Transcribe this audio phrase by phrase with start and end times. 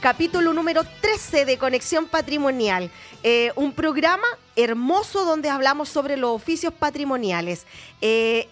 [0.00, 2.90] capítulo número 13 de Conexión Patrimonial,
[3.22, 7.66] eh, un programa hermoso donde hablamos sobre los oficios patrimoniales.
[8.00, 8.48] Eh,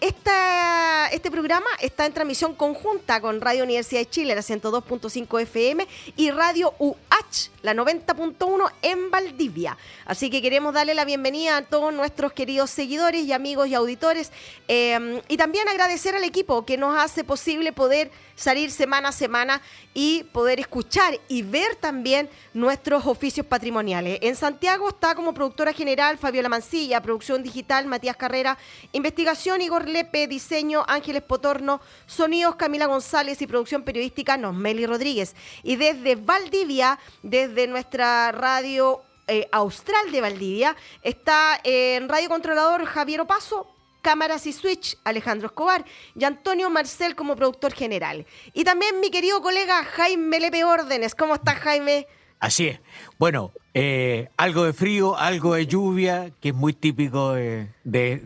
[1.11, 6.31] este programa está en transmisión conjunta con Radio Universidad de Chile, la 102.5 FM, y
[6.31, 9.77] Radio UH, la 90.1 en Valdivia.
[10.05, 14.31] Así que queremos darle la bienvenida a todos nuestros queridos seguidores y amigos y auditores,
[14.67, 19.61] eh, y también agradecer al equipo que nos hace posible poder salir semana a semana
[19.93, 24.19] y poder escuchar y ver también nuestros oficios patrimoniales.
[24.21, 28.57] En Santiago está como productora general Fabiola Mancilla, producción digital Matías Carrera,
[28.91, 35.35] investigación Igor Lepe, diseño Ángeles Potorno, sonidos Camila González y producción periodística Nosmeli Rodríguez.
[35.63, 43.21] Y desde Valdivia, desde nuestra radio eh, austral de Valdivia, está en Radio Controlador Javier
[43.21, 43.74] Opaso,
[44.05, 45.83] cámaras y switch, Alejandro Escobar,
[46.15, 48.27] y Antonio Marcel como productor general.
[48.53, 51.15] Y también mi querido colega Jaime Lepe Órdenes.
[51.15, 52.05] ¿Cómo estás, Jaime?
[52.39, 52.79] Así es.
[53.17, 57.71] Bueno, eh, algo de frío, algo de lluvia, que es muy típico de,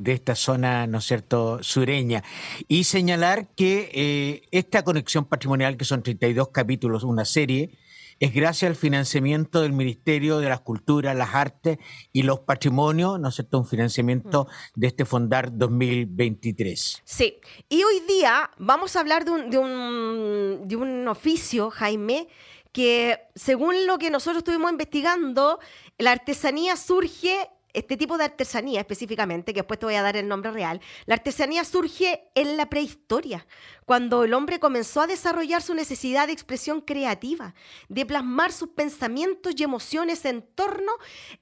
[0.03, 2.25] esta zona, ¿no es cierto?, sureña.
[2.67, 7.69] Y señalar que eh, esta conexión patrimonial, que son 32 capítulos, una serie,
[8.19, 11.77] es gracias al financiamiento del Ministerio de las Culturas, las Artes
[12.11, 17.01] y los Patrimonios, ¿no es cierto?, un financiamiento de este Fondar 2023.
[17.05, 22.27] Sí, y hoy día vamos a hablar de un, de un, de un oficio, Jaime,
[22.71, 25.59] que según lo que nosotros estuvimos investigando,
[25.97, 30.27] la artesanía surge este tipo de artesanía específicamente, que después te voy a dar el
[30.27, 33.45] nombre real, la artesanía surge en la prehistoria,
[33.85, 37.53] cuando el hombre comenzó a desarrollar su necesidad de expresión creativa,
[37.87, 40.91] de plasmar sus pensamientos y emociones en torno,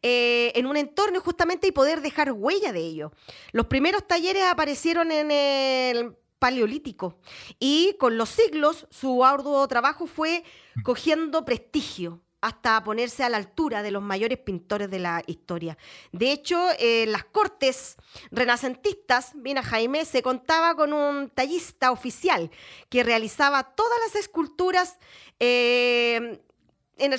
[0.01, 3.11] eh, en un entorno justamente y poder dejar huella de ello.
[3.51, 7.19] Los primeros talleres aparecieron en el paleolítico.
[7.59, 10.43] Y con los siglos su arduo trabajo fue
[10.83, 15.77] cogiendo prestigio hasta ponerse a la altura de los mayores pintores de la historia.
[16.11, 17.97] De hecho, en las cortes
[18.31, 22.49] renacentistas, Mina Jaime, se contaba con un tallista oficial
[22.89, 24.97] que realizaba todas las esculturas
[25.39, 26.41] eh,
[26.97, 27.13] en,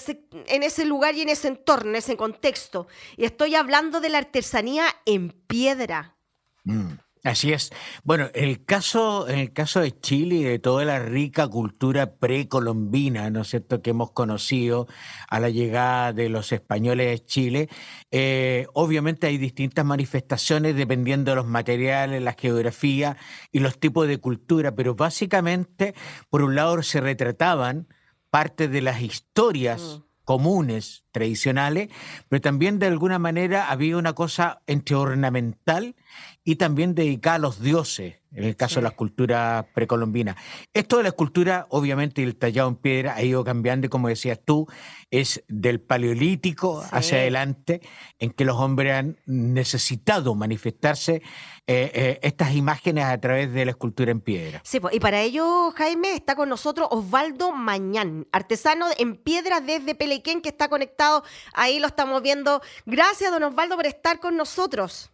[0.62, 2.88] ese, lugar y en ese entorno, en ese contexto.
[3.16, 6.16] Y estoy hablando de la artesanía en piedra.
[6.64, 6.94] Mm.
[7.24, 7.70] Así es.
[8.04, 13.28] Bueno, el caso, en el caso de Chile y de toda la rica cultura precolombina,
[13.30, 14.86] ¿no es cierto?, que hemos conocido
[15.28, 17.68] a la llegada de los españoles a Chile,
[18.10, 23.16] eh, obviamente hay distintas manifestaciones dependiendo de los materiales, la geografía
[23.50, 25.94] y los tipos de cultura, pero básicamente,
[26.30, 27.88] por un lado, se retrataban
[28.30, 30.00] parte de las historias.
[30.00, 30.08] Mm.
[30.28, 31.88] comunes, tradicionales,
[32.28, 35.96] pero también de alguna manera había una cosa entre ornamental
[36.44, 40.36] y también dedicada a los dioses, en el caso de la escultura precolombina.
[40.72, 44.40] Esto de la escultura, obviamente, el tallado en piedra ha ido cambiando y como decías
[44.44, 44.66] tú,
[45.10, 47.80] es del paleolítico hacia adelante,
[48.18, 51.22] en que los hombres han necesitado manifestarse
[51.66, 54.62] eh, eh, estas imágenes a través de la escultura en piedra.
[54.64, 60.40] Sí, y para ello, Jaime, está con nosotros Osvaldo Mañán, artesano en piedra desde Pelequén,
[60.40, 62.62] que está conectado, ahí lo estamos viendo.
[62.86, 65.10] Gracias, don Osvaldo, por estar con nosotros.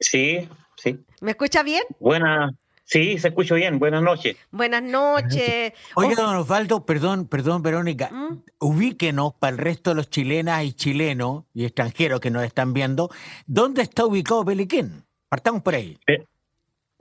[0.00, 0.98] Sí, sí.
[1.20, 1.82] ¿Me escucha bien?
[1.98, 2.52] Buena,
[2.84, 3.78] sí, se escucha bien.
[3.78, 4.36] Buenas noches.
[4.50, 5.74] Buenas noches.
[5.94, 8.08] Oiga, don Osvaldo, perdón, perdón, Verónica.
[8.10, 8.42] ¿Mm?
[8.58, 13.10] Ubíquenos para el resto de los chilenas y chilenos y extranjeros que nos están viendo.
[13.46, 15.04] ¿Dónde está ubicado Peliquén?
[15.28, 15.98] Partamos por ahí.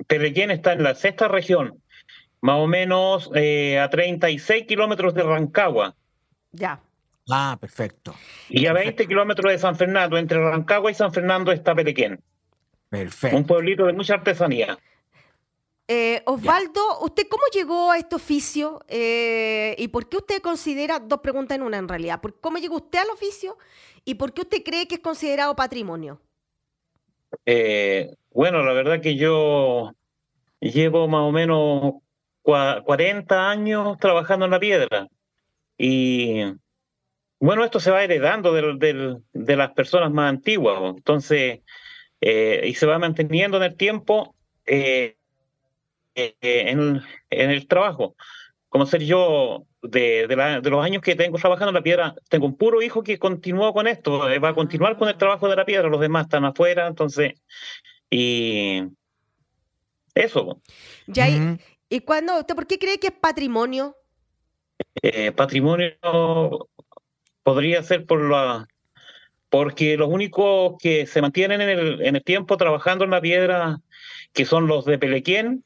[0.07, 1.81] Pelequén está en la sexta región,
[2.41, 5.95] más o menos eh, a 36 kilómetros de Rancagua.
[6.51, 6.79] Ya.
[7.29, 8.15] Ah, perfecto.
[8.49, 12.21] Y a 20 kilómetros de San Fernando, entre Rancagua y San Fernando está Pelequén.
[12.89, 13.37] Perfecto.
[13.37, 14.77] Un pueblito de mucha artesanía.
[15.87, 18.79] Eh, Osvaldo, ¿usted cómo llegó a este oficio?
[18.87, 22.75] Eh, ¿Y por qué usted considera, dos preguntas en una en realidad, ¿por cómo llegó
[22.75, 23.57] usted al oficio
[24.05, 26.21] y por qué usted cree que es considerado patrimonio?
[27.45, 29.93] Eh, bueno, la verdad que yo
[30.59, 31.93] llevo más o menos
[32.43, 35.07] 40 años trabajando en la piedra
[35.75, 36.43] y
[37.39, 41.61] bueno, esto se va heredando de las personas más antiguas, entonces,
[42.21, 44.35] y se va manteniendo en el tiempo.
[44.65, 45.15] Eh,
[46.41, 48.15] eh, en, el trabajo.
[48.67, 50.27] Como ser yo, de,
[50.63, 53.87] los años que tengo trabajando en la piedra, tengo un puro hijo que continúa con
[53.87, 56.87] esto, eh, va a continuar con el trabajo de la piedra, los demás están afuera,
[56.87, 57.33] entonces,
[58.09, 58.83] y
[60.13, 60.61] eso.
[61.07, 61.27] Ya,
[61.91, 63.95] ¿Y cuando usted por qué cree que es patrimonio?
[65.01, 65.95] Eh, patrimonio
[67.41, 68.67] podría ser por la
[69.49, 73.79] porque los únicos que se mantienen en el, en el tiempo trabajando en la piedra,
[74.33, 75.63] que son los de Pelequien,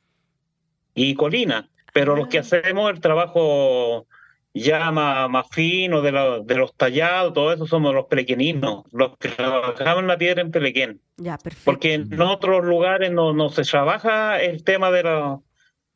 [0.95, 2.41] y Colina, pero los que ah.
[2.41, 4.07] hacemos el trabajo
[4.53, 6.12] ya más, fino de,
[6.45, 11.01] de, los tallados, todo eso somos los pelequeninos, los que trabajamos la piedra en Pelequén.
[11.18, 11.65] Ya, perfecto.
[11.65, 15.39] Porque en otros lugares no, no se trabaja el tema de la,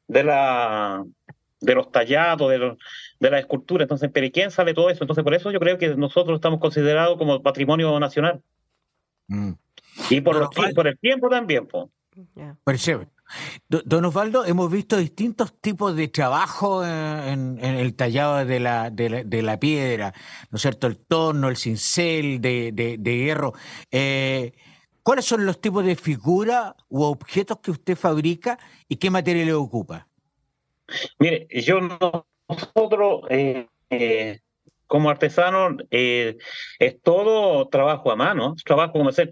[0.07, 1.05] de la
[1.59, 2.77] de los tallados, de,
[3.19, 3.83] de la escultura.
[3.83, 5.03] Entonces en Pelequén sale todo eso.
[5.03, 8.41] Entonces por eso yo creo que nosotros estamos considerados como patrimonio nacional.
[9.27, 9.53] Mm.
[10.09, 11.67] Y por, los, por el tiempo también.
[11.67, 11.87] Pues.
[13.67, 19.59] Don Osvaldo, hemos visto distintos tipos de trabajo en, el tallado de la, de, la,
[19.59, 20.13] piedra,
[20.49, 20.87] ¿no es cierto?
[20.87, 23.53] El torno, el cincel de, de hierro.
[23.91, 24.53] Eh,
[25.03, 30.07] ¿Cuáles son los tipos de figuras u objetos que usted fabrica y qué materiales ocupa?
[31.19, 34.39] Mire, yo nosotros eh, eh,
[34.85, 36.37] como artesanos es
[37.01, 39.31] todo trabajo a mano, trabajo como hacer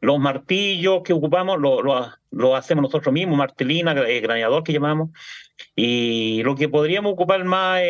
[0.00, 5.10] los martillos que ocupamos lo, hacemos nosotros mismos, martelina, eh, graneador que llamamos,
[5.74, 7.80] y lo que podríamos ocupar más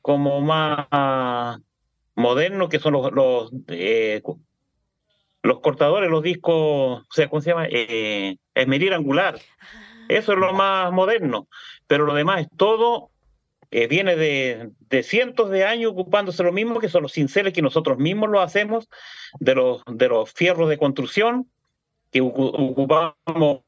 [0.00, 1.58] como más
[2.14, 4.22] moderno, que son los, los, eh,
[5.42, 7.66] los cortadores, los discos, o sea, ¿cómo se llama?
[7.68, 9.38] Eh, angular.
[9.60, 9.66] Ah.
[10.08, 11.48] Eso es lo más moderno,
[11.94, 13.12] pero lo demás es todo
[13.70, 17.62] eh, viene de, de, cientos de años ocupándose lo mismo, que son los cinceles que
[17.62, 18.88] nosotros mismos lo hacemos,
[19.38, 21.48] de los, de los fierros de construcción,
[22.10, 23.62] que ocupamos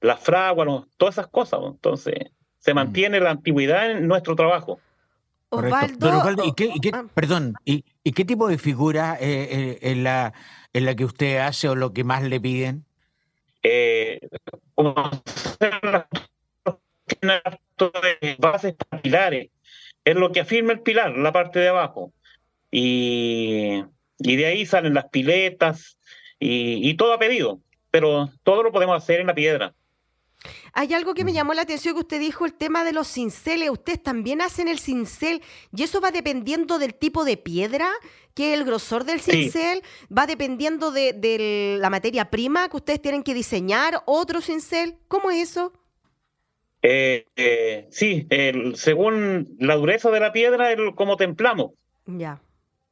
[0.00, 1.60] las fraguas, todas esas cosas.
[1.66, 2.14] Entonces,
[2.60, 2.76] se mm.
[2.76, 4.80] mantiene la antigüedad en nuestro trabajo.
[5.50, 7.04] Osvaldo, ¿y qué, ah.
[7.12, 10.32] perdón, ¿y, qué tipo de figura eh, eh la,
[10.72, 12.86] en la que usted hace o lo que más le piden?
[13.62, 14.18] Eh,
[14.74, 14.94] como
[18.38, 19.50] bases pilares,
[20.04, 22.12] es lo que afirma el pilar, la parte de abajo.
[22.70, 23.82] Y,
[24.18, 25.98] y de ahí salen las piletas
[26.38, 27.60] y, y todo a pedido,
[27.90, 29.74] pero todo lo podemos hacer en la piedra.
[30.72, 33.70] Hay algo que me llamó la atención que usted dijo, el tema de los cinceles.
[33.70, 35.42] Ustedes también hacen el cincel
[35.74, 37.88] y eso va dependiendo del tipo de piedra,
[38.34, 39.82] que es el grosor del cincel,
[40.16, 44.98] va dependiendo de, la materia prima que ustedes tienen que diseñar, otro cincel.
[45.08, 45.72] ¿Cómo es eso?
[46.86, 48.28] Eh, eh, sí,
[48.74, 51.72] según la dureza de la piedra, el, como templamos.
[52.04, 52.42] Ya.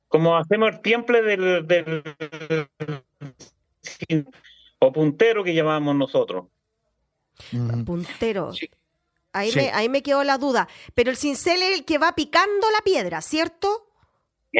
[0.08, 2.02] Como hacemos el temple del, del
[4.78, 6.46] o puntero que llamamos nosotros.
[7.84, 8.52] Puntero.
[9.34, 10.68] Ahí, me, ahí me quedó la duda.
[10.94, 13.91] Pero el cincel es el que va picando la piedra, ¿cierto?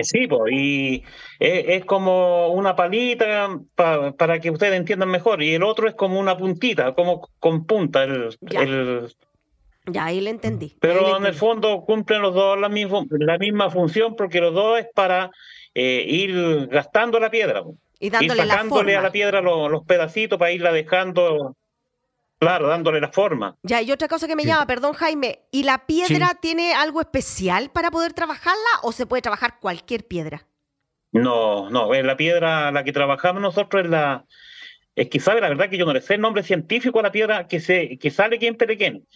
[0.00, 1.04] Sí, y
[1.38, 6.36] es, como una palita para que ustedes entiendan mejor, y el otro es como una
[6.36, 8.04] puntita, como con punta.
[8.04, 8.34] El,
[9.86, 10.04] ya.
[10.06, 10.76] ahí le entendí.
[10.80, 14.78] Pero en el fondo cumplen los dos la misma, la misma función porque los dos
[14.78, 15.30] es para
[15.74, 17.62] eh, ir gastando la piedra.
[17.98, 21.56] Y dándole sacándole a la piedra los, pedacitos para irla dejando
[22.42, 23.56] Claro, dándole la forma.
[23.62, 27.70] Ya, y otra cosa que me llama, perdón Jaime, ¿y la piedra tiene algo especial
[27.70, 30.44] para poder trabajarla o se puede trabajar cualquier piedra?
[31.12, 34.24] No, no, la piedra la que trabajamos nosotros es la...
[34.96, 37.12] Es que sabe, la verdad que yo no le sé el nombre científico a la
[37.12, 39.06] piedra que se que sale aquí en Perequén,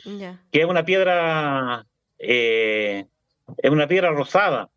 [0.52, 1.84] que es una piedra
[2.20, 3.06] eh,
[3.58, 4.70] es una piedra rosada,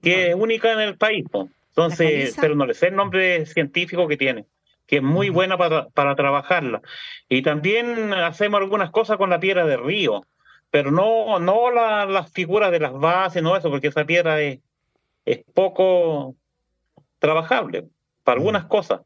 [0.00, 1.24] que es única en el país.
[1.70, 4.46] Entonces, pero no le sé el nombre científico que tiene
[4.88, 6.80] que es muy buena para, para trabajarla.
[7.28, 10.26] Y también hacemos algunas cosas con la piedra de río,
[10.70, 14.58] pero no, no las figuras de las bases, no eso, porque esa piedra es,
[15.26, 16.34] es poco
[17.18, 17.86] trabajable
[18.24, 19.02] para algunas cosas.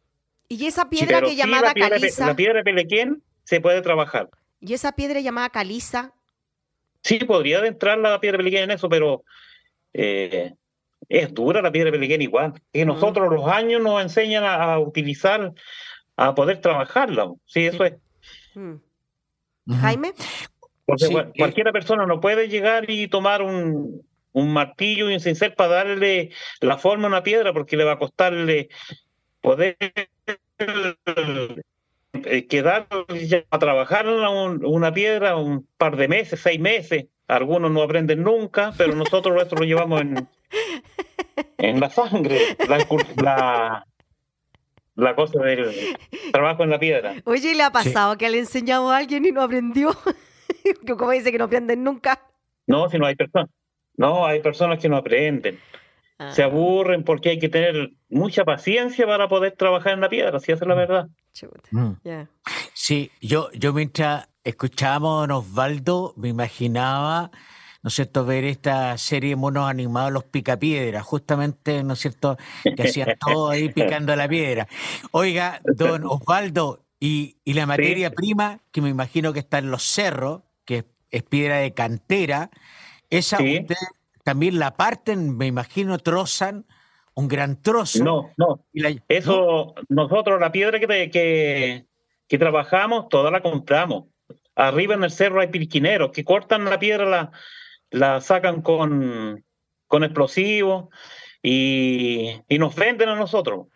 [0.48, 2.26] ¿Y esa piedra que llamada la piedra, caliza?
[2.26, 4.30] La piedra de Pelequén se puede trabajar.
[4.60, 6.12] ¿Y esa piedra llamada caliza?
[7.02, 9.24] Sí, podría entrar la piedra peliquén en eso, pero
[9.92, 10.54] eh,
[11.12, 12.54] es dura la piedra peliquén igual.
[12.73, 15.52] Y nosotros los años nos enseñan a, utilizar,
[16.16, 17.31] a poder trabajarla.
[17.45, 17.95] Sí, eso es.
[18.54, 18.76] Mm.
[19.81, 20.12] Jaime.
[20.87, 24.02] Porque eh, cualquiera persona no puede llegar y tomar un,
[24.33, 26.31] un martillo y un cincel para darle
[26.62, 28.71] la forma a una piedra, porque le va a costarle
[29.42, 29.76] poder
[32.25, 32.88] eh, quedar
[33.50, 37.04] a trabajar una piedra un par de meses, seis meses.
[37.28, 40.28] Algunos no aprenden nunca, pero nosotros esto lo llevamos en,
[41.59, 43.87] en la sangre, la,
[44.97, 45.97] la, cosa del
[46.32, 47.14] trabajo en la piedra.
[47.25, 49.90] Oye, ¿le ha pasado que le enseñado a alguien y no aprendió?
[50.87, 52.21] Como dice que no aprenden nunca.
[52.66, 53.50] No, si no hay personas.
[53.97, 55.59] No, hay personas que no aprenden.
[56.30, 56.47] Se ah.
[56.47, 60.64] aburren porque hay que tener mucha paciencia para poder trabajar en la piedra, si esa
[60.64, 61.09] es la verdad.
[61.71, 61.92] Mm.
[62.75, 67.30] Sí, yo, yo mientras escuchábamos a Osvaldo, me imaginaba,
[67.82, 72.36] ¿no es cierto?, ver esta serie de monos animados, los picapiedras, justamente, ¿no es cierto?,
[72.62, 74.68] que hacían todo ahí picando la piedra.
[75.10, 79.82] Oiga, don Osvaldo, y, y la materia prima, que me imagino que está en los
[79.82, 82.50] cerros, que es, piedra de cantera,
[83.10, 83.38] esa
[84.22, 86.64] también la parten, me imagino, trozan
[87.14, 88.04] un gran trozo.
[88.04, 88.64] No, no.
[89.08, 91.86] Eso, nosotros la piedra que, que,
[92.28, 94.04] que, trabajamos, toda la compramos.
[94.54, 97.32] Arriba en el cerro hay pirquineros que cortan la piedra, la,
[97.92, 99.44] la sacan con,
[99.87, 100.88] con explosivos
[101.42, 103.68] y, y nos venden a nosotros.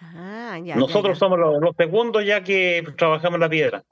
[0.00, 3.84] Ah, nosotros somos los, los, segundos ya que trabajamos la piedra.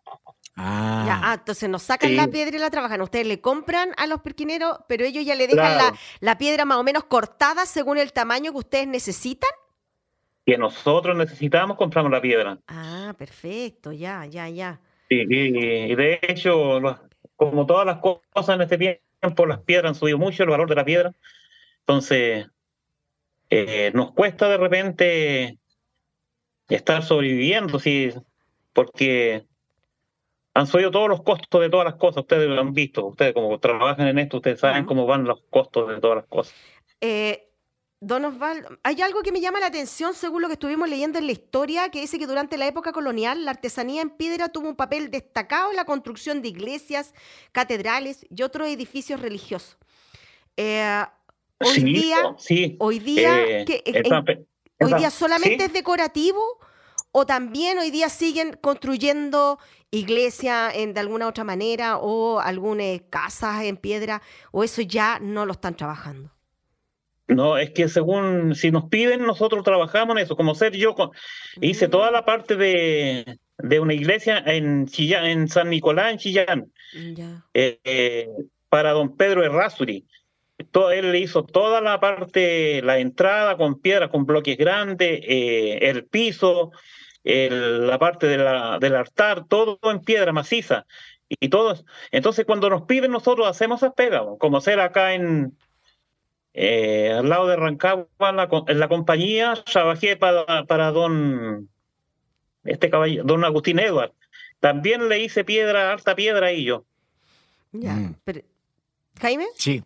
[0.56, 1.04] Ah.
[1.06, 3.00] Ya, ah, entonces nos sacan la piedra y la trabajan.
[3.00, 6.78] Ustedes le compran a los perquineros, pero ellos ya le dejan la, la, piedra más
[6.78, 9.50] o menos cortada según el tamaño que ustedes necesitan.
[10.44, 12.58] Que nosotros necesitamos, compramos la piedra.
[12.66, 14.80] Ah, perfecto, ya, ya, ya.
[15.08, 16.80] Sí, y, de hecho,
[17.36, 20.74] como todas las cosas en este tiempo, las piedras han subido mucho el valor de
[20.74, 21.12] la piedra.
[21.80, 22.46] Entonces,
[23.50, 25.58] eh, nos cuesta de repente
[26.68, 28.10] estar sobreviviendo, sí,
[28.72, 29.46] porque
[30.54, 33.58] han subido todos los costos de todas las cosas, ustedes lo han visto, ustedes como
[33.58, 36.54] trabajan en esto, ustedes saben cómo van los costos de todas las cosas.
[37.00, 37.51] Eh,
[38.04, 41.26] Don Osvaldo, hay algo que me llama la atención según lo que estuvimos leyendo en
[41.26, 44.75] la historia, que dice que durante la época colonial la artesanía en piedra tuvo un
[44.75, 47.14] papel destacado en la construcción de iglesias,
[47.52, 49.78] catedrales y otros edificios religiosos.
[50.56, 51.04] Eh,
[51.61, 52.35] hoy, día,
[52.80, 54.47] hoy día, eh,
[54.80, 56.59] hoy día solamente es decorativo
[57.12, 59.61] o también hoy día siguen construyendo
[59.92, 65.52] iglesias de alguna otra manera o algunas casas en piedra o eso ya no lo
[65.52, 66.31] están trabajando?
[67.28, 70.36] No, es que según si nos piden, nosotros trabajamos en eso.
[70.36, 70.94] Como ser yo
[71.60, 76.72] hice toda la parte de, de una iglesia en Chillán, en San Nicolás, en Chillán,
[77.54, 78.28] eh, eh,
[78.68, 80.06] para don Pedro Errázuri.
[80.70, 85.78] Todo, él le hizo toda la parte, la entrada con piedra, con bloques grandes, eh,
[85.82, 86.70] el piso,
[87.24, 90.86] la parte de la, del altar, todo en piedra maciza.
[91.28, 95.56] Y todos, entonces cuando nos piden nosotros hacemos esas pegas, como hacer acá en
[96.54, 98.06] eh, al lado de Rancagua,
[98.68, 101.68] en la, compañía, trabajé para, para don
[102.64, 104.12] este caballero, don Agustín Edward.
[104.61, 106.85] También le hice piedra, alta piedra y yo.
[107.73, 108.16] Ya, mm.
[109.21, 109.47] Jaime.
[109.56, 109.82] Sí.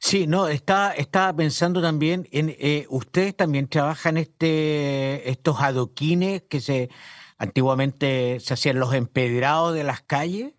[0.00, 6.60] Sí, no, estaba, estaba pensando también en, eh, ustedes también trabajan este, estos adoquines que
[6.60, 6.88] se
[7.36, 10.52] antiguamente se hacían los empedrados de las calles,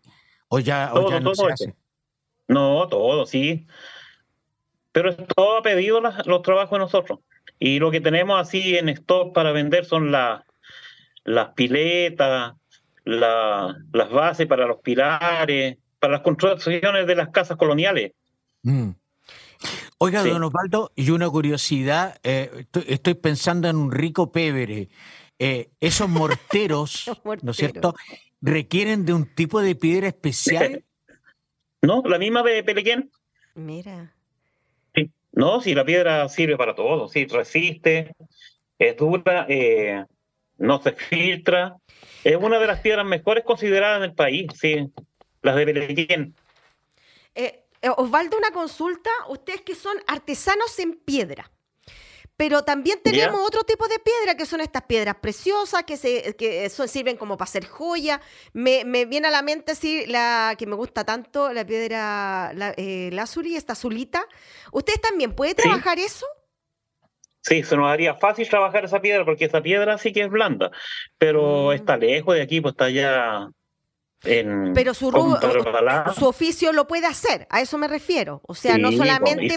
[0.50, 1.76] o ya, no se hace.
[2.50, 3.66] No, todo, sí.
[4.94, 7.20] Pero es todo a pedido los, trabajos de nosotros.
[7.60, 10.44] Y lo que tenemos así en stock para vender son las
[11.56, 12.54] piletas,
[13.04, 18.14] las bases para los pilares, para las construcciones de las casas coloniales.
[18.62, 18.92] Mm.
[19.98, 24.90] Oiga, don Osvaldo, y una curiosidad, eh, estoy, pensando en un rico pebre.
[25.40, 27.10] Eh, esos morteros,
[27.42, 27.96] ¿no es cierto?,
[28.42, 30.84] requieren de un tipo de piedra especial.
[31.82, 33.12] No, la misma de Pelequén.
[33.56, 34.13] Mira.
[35.34, 38.16] No, si la piedra sirve para todo, sí, resiste,
[38.78, 40.06] es dura, eh,
[40.58, 41.76] no se filtra.
[42.24, 44.88] Es una de las piedras mejores consideradas en el país, sí,
[45.42, 46.36] las de Pelequén.
[47.36, 49.10] Eh, eh, Osvaldo, una consulta.
[49.28, 51.52] Ustedes que son artesanos en piedra.
[52.44, 56.70] Pero también tenemos otro tipo de piedra, que son estas piedras preciosas, que, se, que
[56.70, 58.20] sirven como para hacer joya.
[58.52, 63.18] Me, viene a la mente así, la que me gusta tanto, la piedra la, eh,
[63.56, 64.26] esta azulita.
[64.74, 66.26] ¿Ustedes también pueden trabajar eso?
[67.40, 70.70] Sí, se nos haría fácil trabajar esa piedra, porque esa piedra sí que es blanda,
[71.18, 71.72] pero mm.
[71.72, 73.48] está lejos de aquí, pues está allá
[74.26, 75.12] en Pero su,
[76.14, 78.42] su oficio lo puede hacer, a eso me refiero.
[78.46, 79.56] O sea, no solamente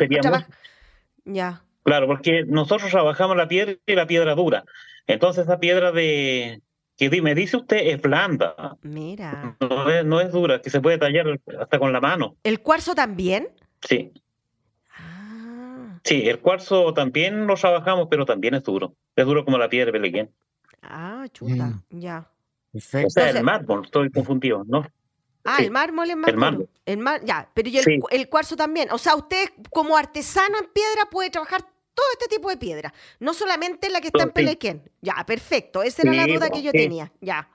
[1.24, 1.65] Ya.
[1.86, 4.64] Claro, porque nosotros trabajamos la piedra y la piedra dura.
[5.06, 6.60] Entonces esa piedra de
[6.96, 8.76] que me dice usted es blanda.
[8.82, 9.56] Mira.
[9.60, 12.34] No es, no es dura, que se puede tallar hasta con la mano.
[12.42, 13.50] ¿El cuarzo también?
[13.82, 14.12] Sí.
[14.98, 16.00] Ah.
[16.02, 18.96] Sí, el cuarzo también lo trabajamos, pero también es duro.
[19.14, 20.30] Es duro como la piedra de Pelequén.
[20.82, 22.00] Ah, chuta, mm.
[22.00, 22.28] ya.
[22.72, 23.06] Perfecto.
[23.06, 24.84] O sea, el mármol, estoy confundido, ¿no?
[25.44, 26.68] Ah, el mármol es más el mármol.
[26.84, 28.90] El mar, ya, pero y el, cuarzo también.
[28.90, 31.64] O sea, usted como artesano en piedra puede trabajar
[31.96, 34.90] todo este tipo de piedra, no solamente la que está en Pelequén.
[35.00, 37.48] Ya, perfecto, esa era la duda que yo tenía, ya.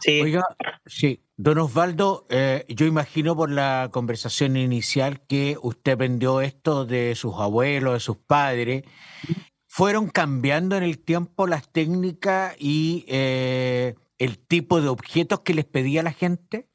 [0.00, 0.20] Sí.
[0.20, 0.44] Oiga,
[0.86, 7.14] sí, don Osvaldo, eh, yo imagino por la conversación inicial que usted aprendió esto de
[7.14, 8.84] sus abuelos, de sus padres.
[9.66, 15.66] ¿Fueron cambiando en el tiempo las técnicas y eh, el tipo de objetos que les
[15.66, 16.67] pedía la gente?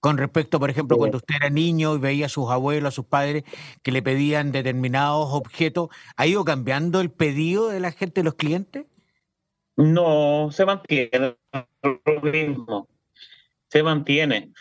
[0.00, 3.04] Con respecto, por ejemplo, cuando usted era niño y veía a sus abuelos, a sus
[3.04, 3.44] padres
[3.82, 8.34] que le pedían determinados objetos, ¿ha ido cambiando el pedido de la gente, de los
[8.34, 8.86] clientes?
[9.76, 11.36] No, se mantiene
[11.82, 12.88] lo mismo.
[13.68, 14.52] Se mantiene.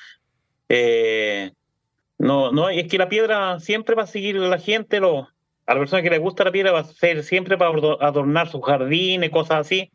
[0.68, 1.52] Eh,
[2.18, 5.30] no, no, es que la piedra siempre va a seguir la gente, lo,
[5.66, 8.66] a la persona que le gusta la piedra va a ser siempre para adornar sus
[8.66, 9.92] jardines, cosas así,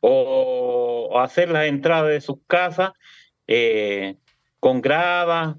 [0.00, 2.92] o, hacer las entradas de sus casas.
[3.46, 4.16] Eh,
[4.66, 5.56] con grava,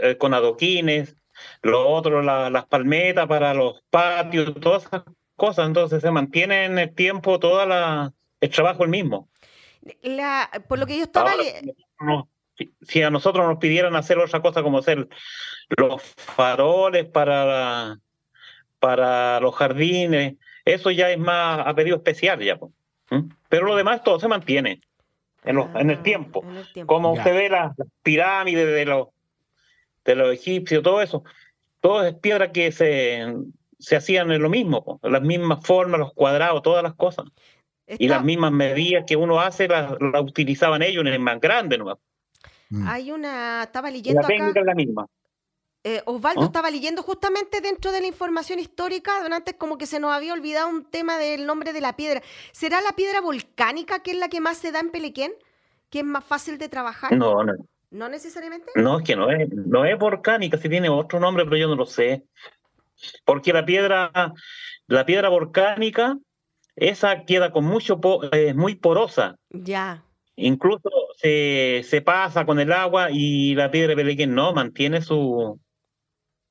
[0.00, 1.16] eh, con adoquines,
[1.62, 5.02] lo otro, las palmetas para los patios, todas esas
[5.34, 5.66] cosas.
[5.66, 7.60] Entonces se mantiene en el tiempo todo
[8.40, 9.28] el trabajo el mismo.
[10.00, 11.32] La, por lo que yo estaba...
[12.82, 15.08] si, a nosotros nos pidieran hacer otra cosa como hacer
[15.76, 17.98] los faroles para,
[18.78, 22.60] para los jardines, eso ya es más a pedido especial ya.
[23.48, 24.82] Pero lo demás todo se mantiene
[25.44, 26.44] en, ah, el, tiempo.
[26.86, 29.08] Como usted ve las, pirámides de los,
[30.04, 31.24] de los egipcios, todo eso,
[31.80, 33.26] todo es piedra que se,
[33.78, 37.26] se hacían en lo mismo, las mismas formas, los cuadrados, todas las cosas.
[37.86, 41.76] Y las mismas medidas que uno hace las, utilizaban ellos en el más grande.
[41.76, 41.98] ¿no?
[42.86, 44.22] Hay una, estaba leyendo.
[44.22, 45.06] La técnica es la misma.
[45.86, 46.46] Eh, Osvaldo ¿Ah?
[46.46, 50.66] estaba leyendo justamente dentro de la información histórica, antes como que se nos había olvidado
[50.66, 52.22] un tema del nombre de la piedra.
[52.52, 55.32] ¿Será la piedra volcánica que es la que más se da en Pelequén?
[55.90, 57.12] ¿Que es más fácil de trabajar?
[57.12, 57.52] No, no.
[57.90, 58.72] ¿No necesariamente?
[58.74, 61.76] No, es que no es, no es volcánica, si tiene otro nombre, pero yo no
[61.76, 62.24] lo sé.
[63.26, 64.10] Porque la piedra,
[64.86, 66.16] la piedra volcánica,
[66.76, 68.00] esa queda con mucho,
[68.32, 69.36] eh, muy porosa.
[69.50, 70.02] Ya.
[70.34, 75.60] Incluso se, se, pasa con el agua y la piedra de Pelequén no, mantiene su,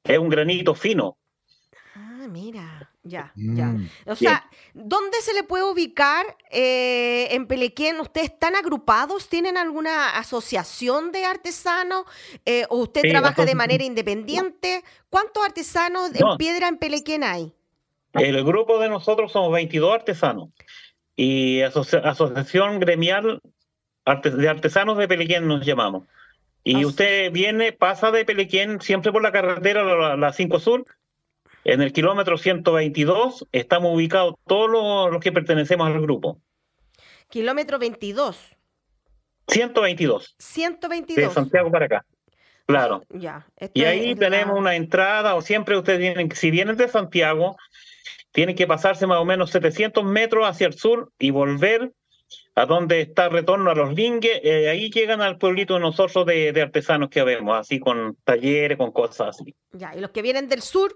[0.03, 1.17] es un granito fino.
[1.95, 3.65] Ah, mira, ya, ya.
[3.65, 3.89] Mm.
[4.07, 7.99] O sea, ¿dónde se le puede ubicar eh, en Pelequén?
[7.99, 9.29] ¿Ustedes están agrupados?
[9.29, 12.05] ¿Tienen alguna asociación de artesanos?
[12.45, 14.83] Eh, ¿O usted trabaja de manera independiente?
[15.09, 17.53] ¿Cuántos artesanos en piedra en Pelequén hay?
[18.13, 20.49] El grupo de nosotros somos 22 artesanos
[21.15, 23.41] y Asociación Gremial
[24.05, 26.07] de Artesanos de Pelequén nos llamamos.
[26.63, 30.85] Y usted viene, pasa de Pelequén siempre por la carretera, la, 5 Sur,
[31.65, 36.39] en el kilómetro 122 estamos ubicados todos los, que pertenecemos al grupo.
[37.29, 38.37] Kilómetro 22.
[39.47, 40.35] 122.
[40.37, 41.15] 122.
[41.15, 42.05] De Santiago para acá.
[42.65, 43.03] Claro.
[43.09, 43.45] Ya.
[43.73, 47.57] Y ahí tenemos una entrada, o siempre ustedes tienen, si vienen de Santiago,
[48.31, 51.91] tienen que pasarse más o menos 700 metros hacia el sur y volver
[52.55, 56.61] a donde está retorno a los lingues, eh, ahí llegan al pueblito de nosotros de,
[56.61, 59.55] artesanos que vemos, así con talleres, con cosas así.
[59.71, 60.95] Ya, y los que vienen del sur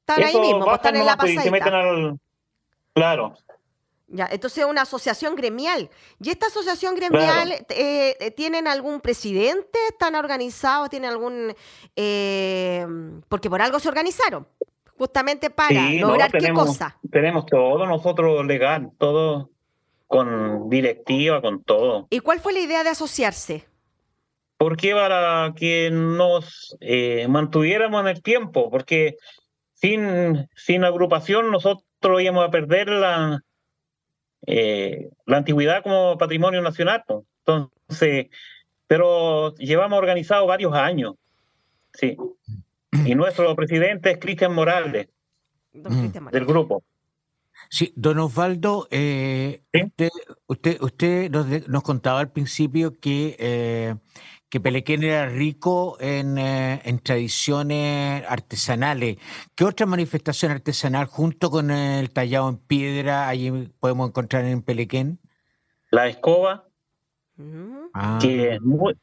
[0.00, 2.16] están ahí mismo, pues, están en la pues, pasadita.
[2.92, 3.34] Claro.
[4.08, 5.90] Ya, entonces es una asociación gremial.
[6.20, 9.78] ¿Y esta asociación gremial eh, eh, tienen algún presidente?
[9.88, 10.90] ¿Están organizados?
[10.90, 11.54] ¿Tienen algún...?
[13.28, 14.46] porque por algo se organizaron,
[14.98, 16.98] justamente para lograr qué cosa.
[17.10, 19.50] Tenemos todo nosotros legal, todo
[20.06, 22.06] con directiva, con todo.
[22.10, 23.66] ¿Y cuál fue la idea de asociarse?
[24.58, 29.16] Porque para que nos eh, mantuviéramos en el tiempo, porque
[29.74, 33.42] sin, sin agrupación nosotros íbamos a perder la,
[34.46, 37.04] eh, la antigüedad como patrimonio nacional.
[37.44, 38.28] Entonces,
[38.86, 41.14] pero llevamos organizado varios años.
[41.92, 42.16] Sí.
[43.04, 45.08] Y nuestro presidente es Cristian Morales,
[45.72, 46.82] Morales, del grupo.
[47.68, 49.62] Sí, don Osvaldo, eh,
[50.48, 53.94] usted, usted, nos, contaba al principio que, eh,
[54.48, 59.16] que Pelequén era rico en, eh, en, tradiciones artesanales.
[59.54, 63.50] ¿Qué otra manifestación artesanal junto con el tallado en piedra allí
[63.80, 65.18] podemos encontrar en Pelequén?
[65.90, 66.64] La escoba.
[67.92, 68.18] Ah.
[68.20, 68.94] que es muy,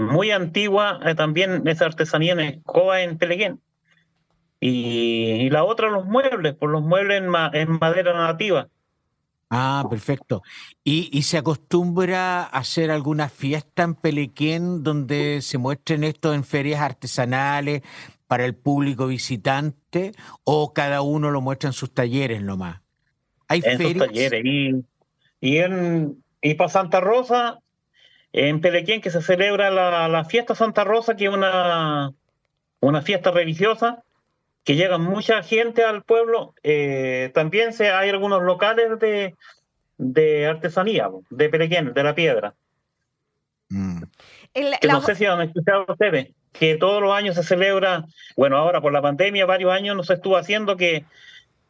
[0.00, 3.60] muy antigua eh, también esa artesanía en escoba en Peleguén.
[4.64, 8.68] Y, la otra, los muebles, por los muebles en, en madera nativa.
[9.50, 10.42] Ah, perfecto.
[10.84, 16.44] ¿Y, ¿Y, se acostumbra a hacer alguna fiesta en Pelequén donde se muestren esto en
[16.44, 17.82] ferias artesanales
[18.28, 20.12] para el público visitante
[20.44, 22.82] o cada uno lo muestra en sus talleres nomás?
[23.48, 23.92] ¿Hay en ferias?
[23.94, 24.42] Sus talleres.
[24.44, 24.84] Y,
[25.40, 27.58] y, en, y para Santa Rosa,
[28.32, 32.12] en Pelequén, que se celebra la, la fiesta Santa Rosa, que es una,
[32.78, 34.04] una fiesta religiosa
[34.64, 36.54] que llega mucha gente al pueblo.
[36.62, 39.34] Eh, también se, hay algunos locales de,
[39.98, 42.54] de artesanía, de Perequén, de la piedra.
[43.68, 44.02] Mm.
[44.52, 48.04] que no sé si han escuchado ustedes, que todos los años se celebra,
[48.36, 51.06] bueno, ahora por la pandemia, varios años no se estuvo haciendo que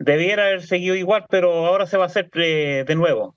[0.01, 3.37] debiera haber seguido igual, pero ahora se va a hacer eh, de nuevo,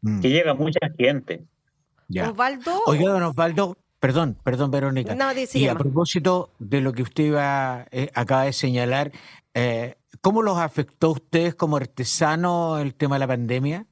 [0.00, 0.20] mm.
[0.20, 1.42] que llega mucha gente.
[2.08, 2.80] Osvaldo.
[2.86, 5.16] Oiga, don Osvaldo, Perdón, perdón, Verónica.
[5.52, 9.10] y a propósito de lo que usted iba, eh, acaba de señalar,
[9.52, 13.86] eh, ¿cómo los afectó a ustedes como artesanos el tema de la pandemia?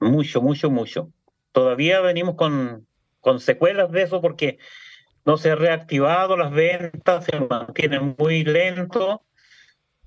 [0.00, 1.08] Mucho, mucho, mucho.
[1.52, 2.88] Todavía venimos con,
[3.20, 4.58] con secuelas de eso porque
[5.24, 9.22] no se han reactivado las ventas, se mantienen muy lento.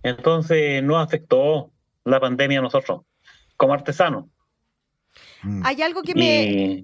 [0.01, 1.71] Entonces no afectó
[2.03, 3.03] la pandemia a nosotros
[3.55, 4.25] como artesanos.
[5.63, 6.83] Hay algo que me...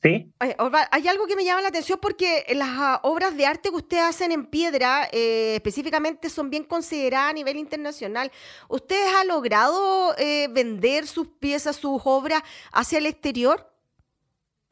[0.00, 0.32] ¿Sí?
[0.38, 4.04] Hay algo que me llama la atención porque las ah, obras de arte que ustedes
[4.04, 8.30] hacen en piedra eh, específicamente son bien consideradas a nivel internacional.
[8.68, 13.72] ¿Ustedes han logrado eh, vender sus piezas, sus obras hacia el exterior?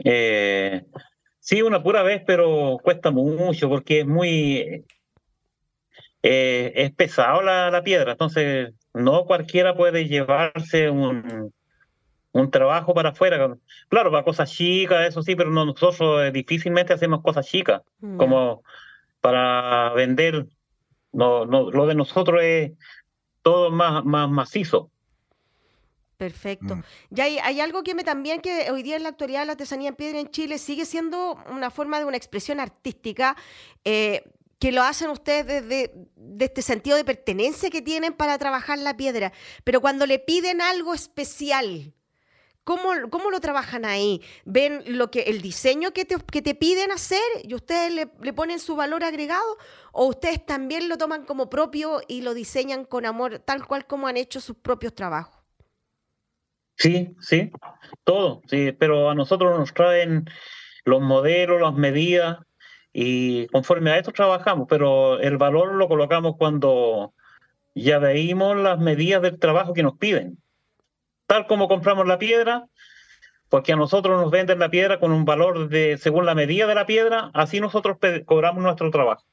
[0.04, 0.84] Eh,
[1.40, 4.84] sí, una pura vez, pero cuesta mucho porque es muy...
[6.22, 11.52] es pesado la, la piedra, entonces no cualquiera puede llevarse un,
[12.36, 13.56] un trabajo para afuera.
[13.88, 18.16] Claro, para cosas chicas, eso sí, pero nosotros eh, difícilmente hacemos cosas chicas, mm.
[18.16, 18.62] como
[19.20, 20.46] para vender.
[21.12, 22.72] No, no, lo de nosotros es
[23.42, 24.90] todo más, más macizo.
[26.16, 26.76] Perfecto.
[26.76, 26.82] Mm.
[27.16, 29.88] Y hay, hay, algo que me también que hoy día en la actualidad la artesanía
[29.88, 33.36] en piedra en Chile sigue siendo una forma de una expresión artística
[33.84, 34.24] eh,
[34.58, 38.96] que lo hacen ustedes desde de este sentido de pertenencia que tienen para trabajar la
[38.96, 39.32] piedra.
[39.64, 41.92] Pero cuando le piden algo especial,
[42.66, 44.20] ¿Cómo, ¿Cómo, lo trabajan ahí?
[44.44, 48.32] ¿Ven lo que el diseño que te, que te piden hacer y ustedes le, le,
[48.32, 49.56] ponen su valor agregado?
[49.92, 54.08] ¿O ustedes también lo toman como propio y lo diseñan con amor, tal cual como
[54.08, 55.40] han hecho sus propios trabajos?
[56.76, 57.52] Sí, sí,
[58.02, 60.28] todo, sí, pero a nosotros nos traen
[60.84, 62.38] los modelos, las medidas
[62.92, 67.14] y conforme a esto trabajamos, pero el valor lo colocamos cuando
[67.76, 70.38] ya veímos las medidas del trabajo que nos piden
[71.26, 72.66] tal como compramos la piedra,
[73.48, 76.74] porque a nosotros nos venden la piedra con un valor de según la medida de
[76.74, 79.24] la piedra, así nosotros cobramos nuestro trabajo.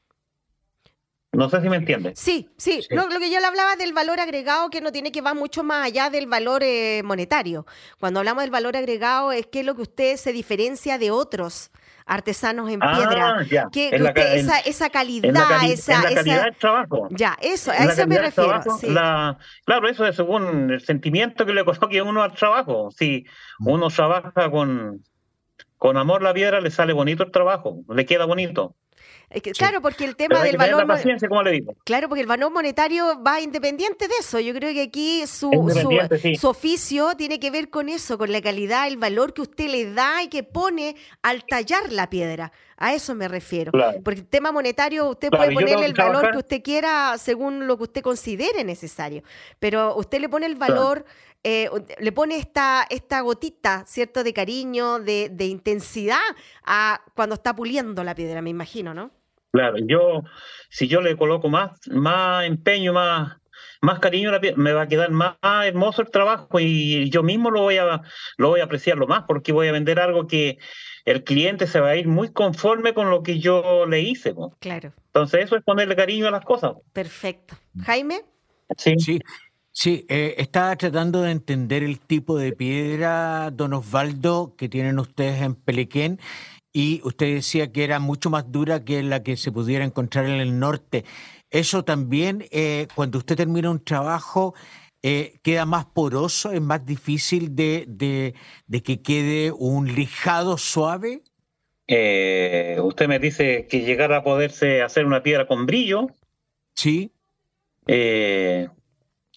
[1.34, 2.14] No sé si me entiende.
[2.16, 2.86] Sí, sí.
[2.92, 5.86] lo que yo le hablaba del valor agregado que no tiene que va mucho más
[5.88, 7.66] allá del valor eh, monetario.
[8.00, 11.72] Cuando hablamos del valor agregado es que es lo que usted se diferencia de otros
[12.06, 13.40] artesanos en piedra.
[13.40, 15.32] Ah, que, esa, esa, calidad,
[15.66, 17.08] esa, la calidad del trabajo.
[17.12, 18.62] Ya, eso, a eso me refiero.
[19.66, 22.92] claro, eso es según el sentimiento que le coloque uno al trabajo.
[22.92, 23.26] Si
[23.60, 23.68] mm.
[23.68, 25.04] uno trabaja con,
[25.78, 28.76] con amor la piedra, le sale bonito el trabajo, le queda bonito.
[29.58, 30.86] Claro, porque el tema del valor.
[31.84, 34.40] Claro, porque el valor monetario va independiente de eso.
[34.40, 35.50] Yo creo que aquí su,
[36.40, 39.92] su, oficio tiene que ver con eso, con la calidad, el valor que usted le
[39.92, 42.52] da y que pone al tallar la piedra.
[42.78, 43.72] A eso me refiero.
[44.04, 47.84] Porque el tema monetario, usted puede ponerle el valor que usted quiera según lo que
[47.84, 49.24] usted considere necesario.
[49.60, 51.06] Pero usted le pone el valor.
[51.46, 51.70] Eh,
[52.00, 56.22] le pone esta, esta gotita, ¿cierto?, de cariño, de, de intensidad
[56.64, 59.12] a cuando está puliendo la piedra, me imagino, ¿no?
[59.54, 60.24] Claro, yo,
[60.70, 63.38] si yo le coloco más, más empeño, más,
[63.82, 67.78] más cariño, me va a quedar más, hermoso el trabajo y yo mismo lo voy
[67.78, 68.02] a,
[68.38, 70.58] lo voy a apreciarlo más porque voy a vender algo que
[71.06, 74.34] el cliente se va a ir muy conforme con lo que yo le hice.
[74.60, 74.92] Claro.
[75.06, 76.74] Entonces eso es ponerle cariño a las cosas.
[76.92, 77.56] Perfecto.
[77.86, 78.22] Jaime.
[78.76, 78.96] Sí.
[78.98, 79.20] Sí.
[79.76, 85.42] Sí, eh, estaba tratando de entender el tipo de piedra, don Osvaldo, que tienen ustedes
[85.42, 86.20] en Pelequén,
[86.74, 90.42] y usted decía que era mucho más dura que la que se pudiera encontrar en
[90.42, 91.06] el norte.
[91.52, 94.56] Eso también, eh, cuando usted termina un trabajo,
[95.04, 101.22] eh, queda más poroso, es más difícil de, de, que quede un lijado suave.
[101.88, 106.08] Eh, usted me dice que llegara a poderse hacer una piedra con brillo.
[106.74, 107.12] Sí.
[107.86, 108.72] en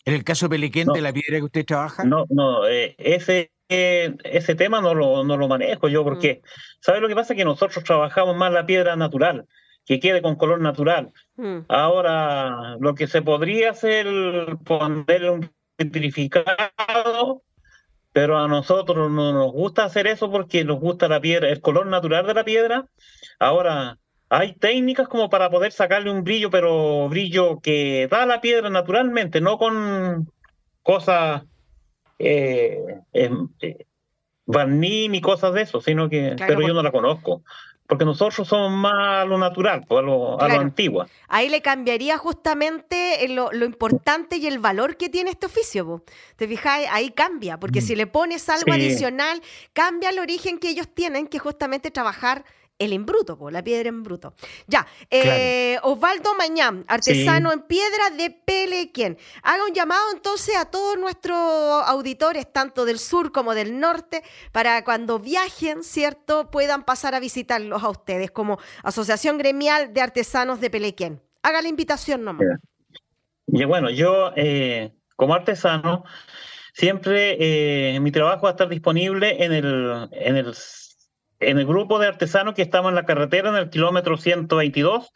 [0.07, 2.03] el caso de Pelequén, de la piedra que usted trabaja.
[2.05, 6.49] No, no, ese ese tema no lo, no lo manejo yo, porque, mm.
[6.81, 7.35] ¿sabes lo que pasa?
[7.35, 9.47] Que nosotros trabajamos más la piedra natural,
[9.85, 11.13] que quede con color natural.
[11.37, 11.61] Mm.
[11.69, 14.07] Ahora, lo que se podría hacer,
[14.65, 17.43] poner un petrificado,
[18.13, 21.87] pero a nosotros no nos gusta hacer eso porque nos gusta la piedra, el color
[21.87, 22.87] natural de la piedra.
[23.39, 23.99] Ahora,
[24.29, 29.41] hay técnicas como para poder sacarle un brillo, pero brillo que da la piedra naturalmente,
[29.41, 30.33] no con
[30.83, 31.43] cosas
[32.19, 33.87] eh, eh,
[34.47, 37.43] barniz ni cosas de eso, sino que, pero yo no la conozco.
[37.89, 41.07] Porque nosotros somos más a lo natural, pues, a lo, a lo antiguo.
[41.29, 46.03] Ahí le cambiaría justamente lo, importante y el valor que tiene este oficio.
[46.35, 46.81] ¿Te fijas?
[46.91, 47.85] Ahí cambia, porque mm.
[47.85, 49.41] si le pones algo adicional,
[49.73, 52.45] cambia el origen que ellos tienen, que justamente trabajar
[52.79, 54.35] el en bruto, la piedra en bruto.
[54.67, 59.19] Ya, eh, Osvaldo Mañán, artesano en piedra de Pelequien.
[59.43, 61.37] Haga un llamado entonces a todos nuestros
[61.87, 67.83] auditores, tanto del sur como del norte, para cuando viajen, ¿cierto?, puedan pasar a visitarlos
[67.83, 71.23] a ustedes como Asociación Gremial de Artesanos de Pelequien.
[71.43, 72.47] Haga la invitación nomás.
[73.47, 76.05] Y bueno, yo eh, como artesano,
[76.75, 80.55] siempre eh, mi trabajo va a estar disponible en el, en el
[81.41, 85.13] en el grupo de artesanos que estamos en la carretera en el kilómetro 122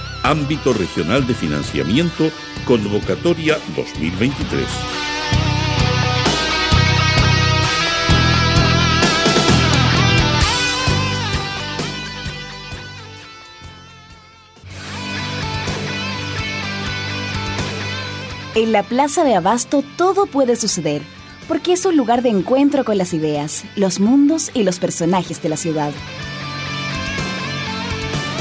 [0.23, 2.29] Ámbito Regional de Financiamiento,
[2.65, 4.65] Convocatoria 2023.
[18.53, 21.01] En la Plaza de Abasto todo puede suceder,
[21.47, 25.49] porque es un lugar de encuentro con las ideas, los mundos y los personajes de
[25.49, 25.91] la ciudad.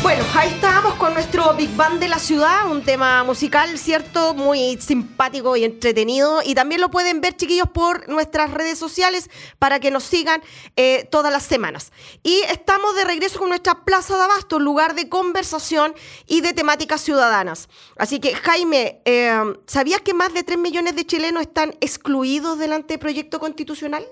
[0.02, 4.32] Bueno, ahí estábamos con nuestro Big Band de la ciudad, un tema musical, ¿cierto?
[4.32, 6.40] Muy simpático y entretenido.
[6.42, 10.40] Y también lo pueden ver, chiquillos, por nuestras redes sociales para que nos sigan
[10.76, 11.92] eh, todas las semanas.
[12.22, 15.94] Y estamos de regreso con nuestra Plaza de Abasto, lugar de conversación
[16.26, 17.68] y de temáticas ciudadanas.
[17.98, 22.72] Así que, Jaime, eh, ¿sabías que más de 3 millones de chilenos están excluidos del
[22.72, 24.06] anteproyecto constitucional?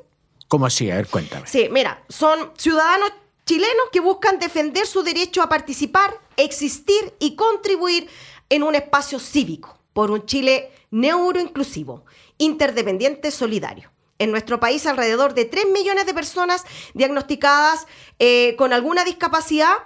[0.49, 0.91] ¿Cómo así?
[0.91, 1.47] A ver, cuéntame.
[1.47, 3.11] Sí, mira, son ciudadanos
[3.49, 8.07] chilenos que buscan defender su derecho a participar, existir y contribuir
[8.51, 12.05] en un espacio cívico por un Chile neuroinclusivo,
[12.37, 13.91] interdependiente, solidario.
[14.19, 17.87] En nuestro país, alrededor de 3 millones de personas diagnosticadas
[18.19, 19.77] eh, con alguna discapacidad,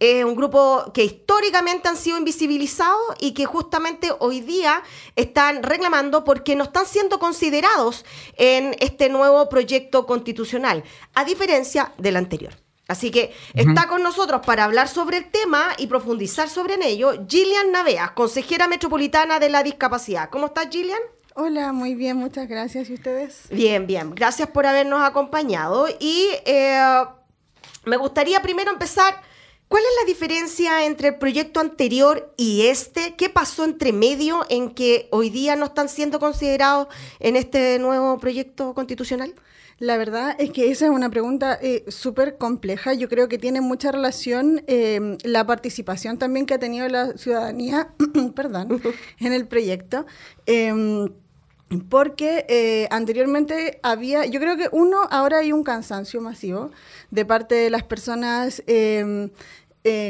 [0.00, 4.82] es un grupo que históricamente han sido invisibilizados y que justamente hoy día
[5.14, 8.04] están reclamando porque no están siendo considerados
[8.36, 10.82] en este nuevo proyecto constitucional,
[11.14, 12.61] a diferencia del anterior.
[12.92, 17.72] Así que está con nosotros para hablar sobre el tema y profundizar sobre ello Gillian
[17.72, 20.28] Naveas, consejera metropolitana de la discapacidad.
[20.30, 21.00] ¿Cómo estás, Gillian?
[21.34, 22.90] Hola, muy bien, muchas gracias.
[22.90, 23.44] ¿Y ustedes?
[23.50, 24.14] Bien, bien.
[24.14, 25.88] Gracias por habernos acompañado.
[25.98, 27.02] Y eh,
[27.84, 29.14] me gustaría primero empezar
[29.72, 33.16] ¿Cuál es la diferencia entre el proyecto anterior y este?
[33.16, 36.88] ¿Qué pasó entre medio en que hoy día no están siendo considerados
[37.20, 39.34] en este nuevo proyecto constitucional?
[39.82, 42.94] La verdad es que esa es una pregunta eh, súper compleja.
[42.94, 47.88] Yo creo que tiene mucha relación eh, la participación también que ha tenido la ciudadanía,
[48.36, 48.80] perdón,
[49.18, 50.06] en el proyecto.
[50.46, 51.08] Em,
[51.88, 56.70] porque eh, anteriormente había, yo creo que uno, ahora hay un cansancio masivo
[57.10, 59.30] de parte de las personas em,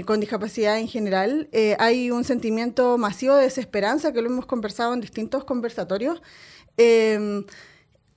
[0.05, 1.49] con discapacidad en general.
[1.79, 6.21] hay un sentimiento masivo de desesperanza que lo hemos conversado en distintos conversatorios.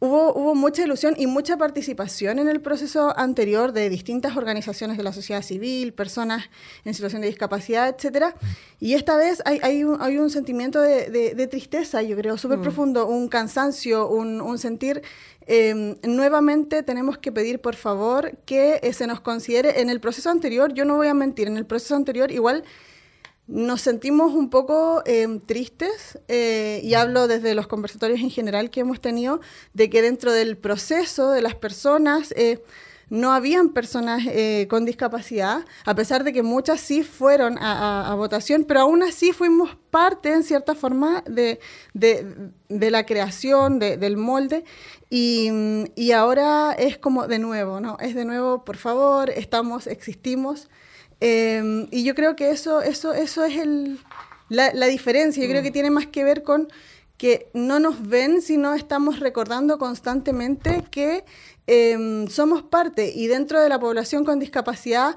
[0.01, 5.03] Em, Hubo, mucha ilusión y mucha participación en el proceso anterior de distintas organizaciones de
[5.03, 6.49] la sociedad civil, personas
[6.83, 8.35] en situación de discapacidad, etcétera.
[8.79, 12.61] Y esta vez hay, un, sentimiento de, tristeza, yo creo, súper mm.
[12.61, 15.01] profundo, un cansancio, un, sentir.
[15.47, 20.31] Em, nuevamente tenemos que pedir, por favor, que eh, se nos considere en el proceso
[20.31, 22.63] anterior, yo no voy a mentir, en el proceso anterior igual
[23.47, 28.79] nos sentimos un poco em, tristes, eh, y hablo desde los conversatorios en general que
[28.79, 29.39] hemos tenido,
[29.73, 32.63] de que dentro del proceso de las personas eh,
[33.09, 38.63] no habían personas eh, con discapacidad, a pesar de que muchas sí fueron a, votación,
[38.63, 41.59] pero aún así fuimos parte, en cierta forma, de,
[42.67, 44.63] la creación, del molde,
[45.11, 45.51] y,
[45.95, 47.97] y ahora es como de nuevo, ¿no?
[47.99, 50.67] Es de nuevo, por favor, estamos, existimos.
[51.19, 53.99] Em, y yo creo que eso, eso, eso es el,
[54.49, 55.43] la, diferencia.
[55.43, 55.73] Yo creo que mm.
[55.73, 56.67] tiene más que ver con
[57.17, 61.23] que no nos ven, sino estamos recordando constantemente que
[61.65, 65.15] em, somos parte y dentro de la población con discapacidad,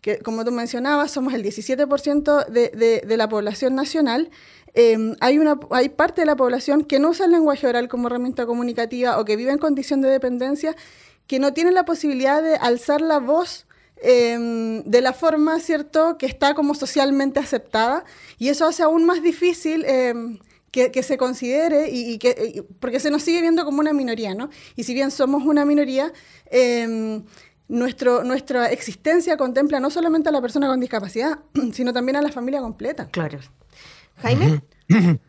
[0.00, 4.30] que como tú mencionabas, somos el 17% de, de, la población nacional,
[4.74, 8.06] em, hay, una, hay parte de la población que no usa el lenguaje oral como
[8.06, 10.76] herramienta comunicativa o que vive en condición de dependencia,
[11.26, 13.66] que no tiene la posibilidad de alzar la voz
[14.06, 18.04] Em, de la forma, ¿cierto?, que está como socialmente aceptada.
[18.38, 20.38] Y eso hace aún más difícil em,
[20.70, 24.50] que, se considere, y, que, porque se nos sigue viendo como una minoría, ¿no?
[24.76, 26.12] Y si bien somos una minoría,
[26.50, 27.24] em,
[27.68, 31.38] nuestro, nuestra existencia contempla no solamente a la persona con discapacidad,
[31.72, 33.08] sino también a la familia completa.
[33.10, 33.38] Claro.
[34.16, 34.62] Jaime.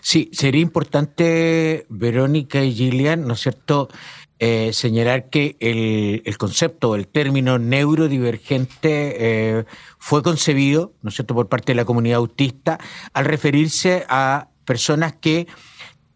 [0.00, 3.90] Sí, sería importante, Verónica y Gillian, ¿no es cierto?,
[4.40, 9.16] eh, señalar que el, el, concepto, el término neurodivergente
[9.58, 9.64] eh,
[9.98, 12.78] fue concebido, ¿no es cierto?, por parte de la comunidad autista
[13.12, 15.48] al referirse a personas que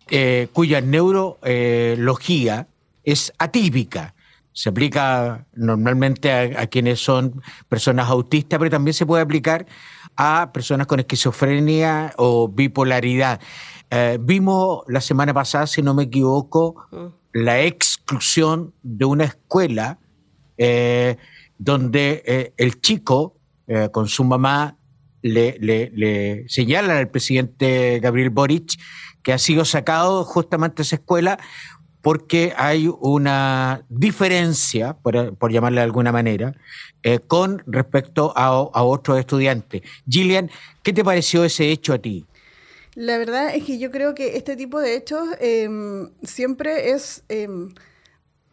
[0.08, 2.68] eh, cuya neurología
[3.02, 4.14] es atípica.
[4.52, 9.66] Se aplica normalmente a, quienes son personas autistas, pero también se puede aplicar
[10.14, 13.40] a personas con esquizofrenia o bipolaridad.
[14.20, 19.98] vimos la semana pasada, si no me equivoco, mm la exclusión de una escuela
[20.58, 21.16] eh,
[21.58, 24.76] donde eh, el chico eh, con su mamá
[25.22, 28.78] le, le, al presidente Gabriel Boric
[29.22, 31.38] que ha sido sacado justamente de esa escuela
[32.02, 36.52] porque hay una diferencia, por, llamarle de alguna manera,
[37.28, 39.82] con respecto a, a otros estudiantes.
[40.08, 40.50] Gillian,
[40.82, 42.26] ¿qué te pareció ese hecho a ti?
[42.94, 47.24] La verdad es que yo creo que este tipo de hechos em, siempre es...
[47.28, 47.74] Em,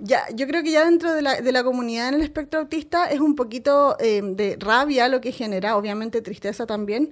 [0.02, 3.08] ya, yo creo que ya dentro de la, de la, comunidad en el espectro autista
[3.08, 7.12] es un poquito em, de rabia lo que genera, obviamente tristeza también,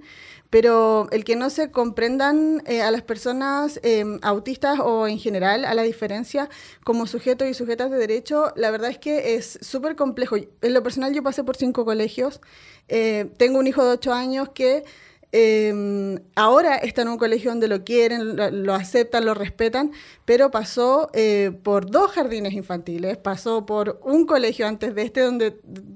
[0.49, 3.81] pero el que no se comprendan eh, a las personas
[4.21, 6.49] autistas o en general a la diferencia
[6.85, 10.37] como sujetos y sujetas de derecho, la verdad es que es súper complejo.
[10.37, 12.39] En lo personal yo pasé por cinco colegios,
[12.87, 14.85] eh, tengo un hijo de ocho años que
[15.33, 19.91] Em, ahora está en un colegio donde lo quieren, lo, aceptan, lo respetan,
[20.23, 25.51] pero pasó eh, por dos jardines infantiles, pasó por un colegio antes de este donde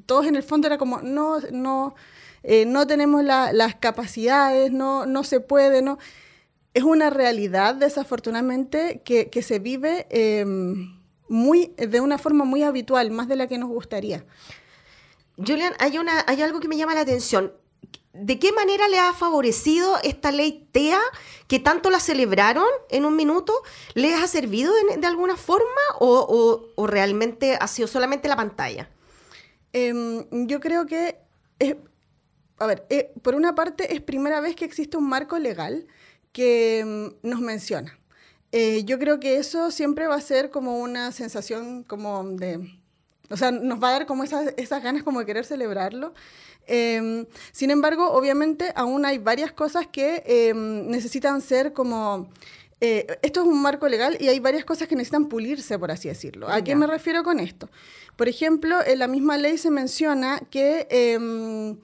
[0.06, 1.96] todos en el fondo era como, no, no,
[2.44, 5.98] eh, no tenemos las capacidades, no, no se puede, no.
[6.74, 13.28] Es una realidad, desafortunadamente, que, se vive em, muy, de una forma muy habitual, más
[13.28, 14.26] de la que nos gustaría.
[15.38, 17.54] Julian, hay, una, hay algo que me llama la atención.
[18.14, 21.00] ¿De qué manera le ha favorecido esta ley TEA
[21.48, 23.54] que tanto la celebraron en un minuto?
[23.94, 28.90] ¿Les ha servido de, alguna forma o, realmente ha sido solamente la pantalla?
[29.72, 31.20] Em, yo creo que,
[32.58, 35.88] a ver, eh, por una parte es primera vez que existe un marco legal
[36.34, 37.98] que em, nos menciona.
[38.52, 42.81] Eh, yo creo que eso siempre va a ser como una sensación como de,
[43.32, 46.14] o sea, nos va a dar como esas, esas ganas como de querer celebrarlo.
[46.68, 52.30] Em, sin embargo, obviamente aún hay varias cosas que em, necesitan ser como
[52.82, 56.50] esto es un marco legal y hay varias cosas que necesitan pulirse, por así decirlo.
[56.50, 57.70] ¿A qué me refiero con esto?
[58.16, 61.78] Por ejemplo, en la misma ley se menciona que em,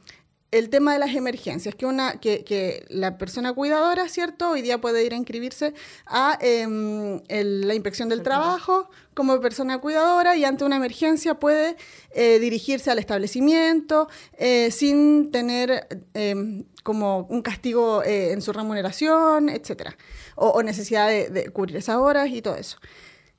[0.52, 4.52] el tema de las emergencias, que, una, que, que, la persona cuidadora, ¿cierto?
[4.52, 5.74] Hoy día puede ir a inscribirse
[6.06, 11.76] a em, la inspección del trabajo como persona cuidadora y ante una emergencia puede
[12.12, 19.50] eh, dirigirse al establecimiento eh, sin tener em, como un castigo eh, en su remuneración,
[19.50, 19.98] etcétera,
[20.36, 22.78] o, necesidad de, de cubrir esas horas y todo eso.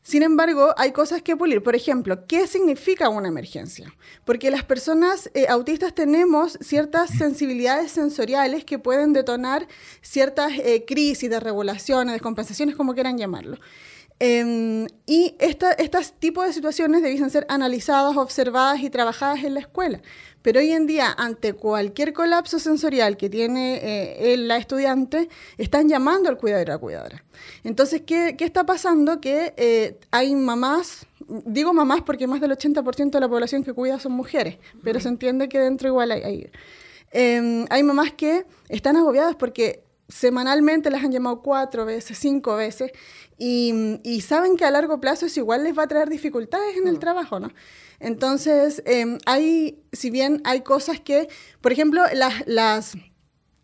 [0.09, 1.63] Sin embargo, hay cosas que pulir.
[1.63, 3.95] Por ejemplo, ¿qué significa una emergencia?
[4.25, 9.69] Porque las personas eh, autistas tenemos ciertas sensibilidades sensoriales que pueden detonar
[10.01, 13.59] ciertas eh, crisis de regulaciones, descompensaciones, como quieran llamarlo.
[14.21, 20.01] Em, y estos tipos de situaciones debiesen ser analizadas, observadas y trabajadas en la escuela.
[20.43, 26.29] Pero hoy en día, ante cualquier colapso sensorial que tiene eh, la estudiante, están llamando
[26.29, 27.25] al cuidador a la cuidadora.
[27.63, 29.21] Entonces, ¿qué, está pasando?
[29.21, 34.01] Que eh, hay mamás, digo mamás porque más del 80% de la población que cuida
[34.01, 36.23] son mujeres, pero se entiende que dentro igual hay...
[36.23, 36.51] hay,
[37.13, 42.93] em, hay mamás que están agobiadas porque semanalmente las han llamado cuatro veces, cinco veces,
[43.37, 46.97] y, saben que a largo plazo eso igual les va a traer dificultades en el
[46.97, 47.01] mm.
[47.01, 47.53] trabajo, ¿no?
[48.01, 51.29] Entonces, em, hay, si bien hay cosas que,
[51.61, 52.97] por ejemplo, las, las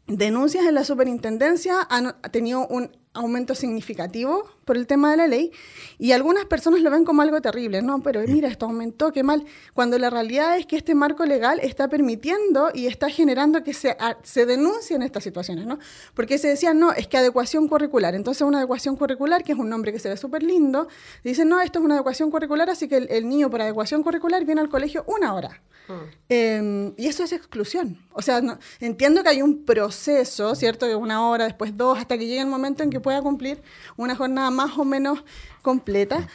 [0.07, 5.53] denuncias en la superintendencia han tenido un aumento significativo por el tema de la ley
[5.99, 9.45] y algunas personas lo ven como algo terrible, no, pero mira, esto aumentó, qué mal,
[9.73, 13.97] cuando la realidad es que este marco legal está permitiendo y está generando que se,
[14.23, 15.79] se denuncien estas situaciones, ¿no?
[16.15, 19.69] Porque se decía, no, es que adecuación curricular, entonces una adecuación curricular, que es un
[19.69, 20.89] nombre que se ve súper lindo,
[21.23, 24.61] dicen, no, esto es una adecuación curricular, así que el, niño por adecuación curricular viene
[24.61, 25.63] al colegio una hora.
[25.89, 25.93] Mm.
[26.31, 27.99] Em, y eso es exclusión.
[28.13, 28.41] O sea,
[28.81, 30.87] entiendo que hay un proceso, ¿cierto?
[30.87, 33.63] De una hora, después dos, hasta que llegue el momento en que pueda cumplir
[33.97, 35.25] una jornada más o menos
[35.63, 36.29] completa,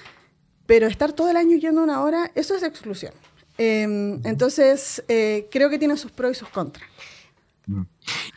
[0.66, 3.14] pero estar todo el año yendo una hora, eso es exclusión.
[3.58, 6.88] Em, entonces, eh, creo que tiene sus pros y sus contras.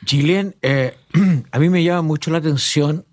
[0.05, 0.97] Gillian, eh,
[1.53, 3.05] a mí me llama mucho la atención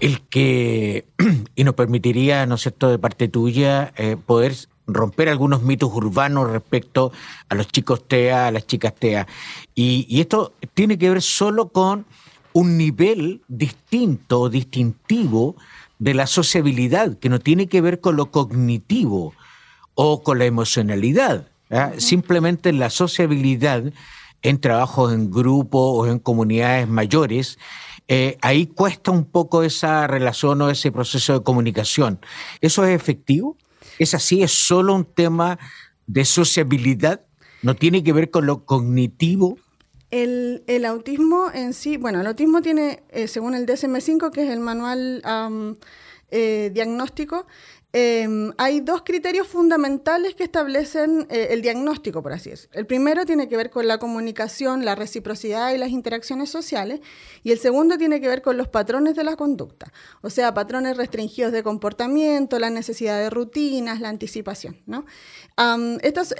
[0.00, 1.06] el que,
[1.56, 4.54] y nos permitiría, ¿no es cierto?, de parte tuya, eh, poder
[4.86, 7.12] romper algunos mitos urbanos respecto
[7.48, 9.26] a los chicos TEA, a las chicas TEA.
[9.74, 12.04] y esto tiene que ver solo con
[12.52, 15.56] un nivel distinto, distintivo
[16.02, 19.34] de la sociabilidad, que no tiene que ver con lo cognitivo
[19.94, 21.46] o con la emocionalidad.
[21.98, 23.84] Simplemente la sociabilidad
[24.42, 27.56] en trabajos en grupo o en comunidades mayores,
[28.08, 32.18] eh, ahí cuesta un poco esa relación o ese proceso de comunicación.
[32.60, 33.56] ¿Eso es efectivo?
[34.00, 34.42] ¿Es así?
[34.42, 35.60] ¿Es solo un tema
[36.08, 37.20] de sociabilidad?
[37.62, 39.56] ¿No tiene que ver con lo cognitivo?
[40.12, 44.60] El, autismo en sí, bueno, el autismo tiene, eh, según el DSM-5, que es el
[44.60, 45.22] manual
[46.30, 47.46] eh, diagnóstico,
[47.94, 52.78] em, hay dos criterios fundamentales que establecen eh, el diagnóstico, por así decirlo.
[52.78, 57.00] El primero tiene que ver con la comunicación, la reciprocidad y las interacciones sociales,
[57.42, 60.98] y el segundo tiene que ver con los patrones de la conducta, o sea, patrones
[60.98, 64.76] restringidos de comportamiento, la necesidad de rutinas, la anticipación.
[64.84, 65.06] ¿no?
[66.02, 66.34] estos,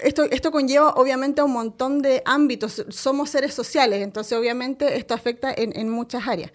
[0.00, 2.84] esto, esto conlleva obviamente a un montón de ámbitos.
[2.88, 6.52] Somos seres sociales, entonces obviamente esto afecta en, muchas áreas.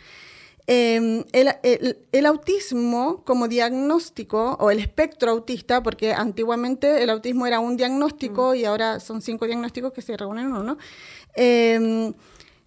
[0.66, 7.78] Em, el, autismo como diagnóstico, o el espectro autista, porque antiguamente el autismo era un
[7.78, 8.56] diagnóstico mm.
[8.56, 10.78] y ahora son cinco diagnósticos que se reúnen en uno,
[11.36, 12.14] em,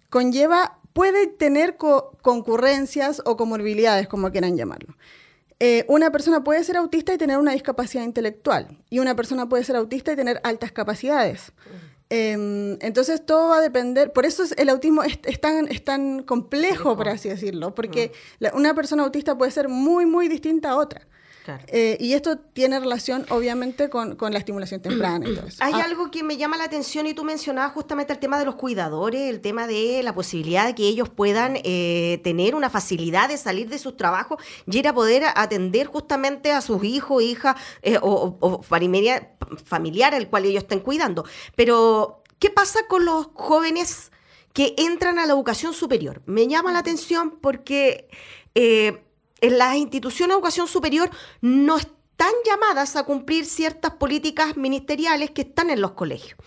[0.09, 4.95] conlleva, puede tener concurrencias o comorbilidades, como quieran llamarlo.
[5.63, 9.63] Eh, una persona puede ser autista y tener una discapacidad intelectual, y una persona puede
[9.63, 11.51] ser autista y tener altas capacidades.
[12.09, 16.97] Em, entonces todo va a depender, por eso el autismo es, tan, es tan complejo,
[16.97, 18.11] por así decirlo, porque
[18.55, 21.07] una persona autista puede ser muy, muy distinta a otra.
[21.67, 25.63] Eh, y esto tiene relación, obviamente, con, la estimulación temprana y todo eso.
[25.63, 25.83] Hay ah.
[25.85, 29.29] algo que me llama la atención y tú mencionabas justamente el tema de los cuidadores,
[29.29, 33.69] el tema de la posibilidad de que ellos puedan eh, tener una facilidad de salir
[33.69, 38.37] de sus trabajos y ir a poder atender justamente a sus hijos, hijas eh, o,
[38.39, 39.31] o familia,
[39.63, 41.25] familiar al cual ellos estén cuidando.
[41.55, 44.11] Pero, ¿qué pasa con los jóvenes
[44.53, 46.21] que entran a la educación superior?
[46.25, 48.09] Me llama la atención porque
[48.53, 49.10] en
[49.41, 51.09] las instituciones de educación superior
[51.41, 56.37] no están llamadas a cumplir ciertas políticas ministeriales que están en los colegios.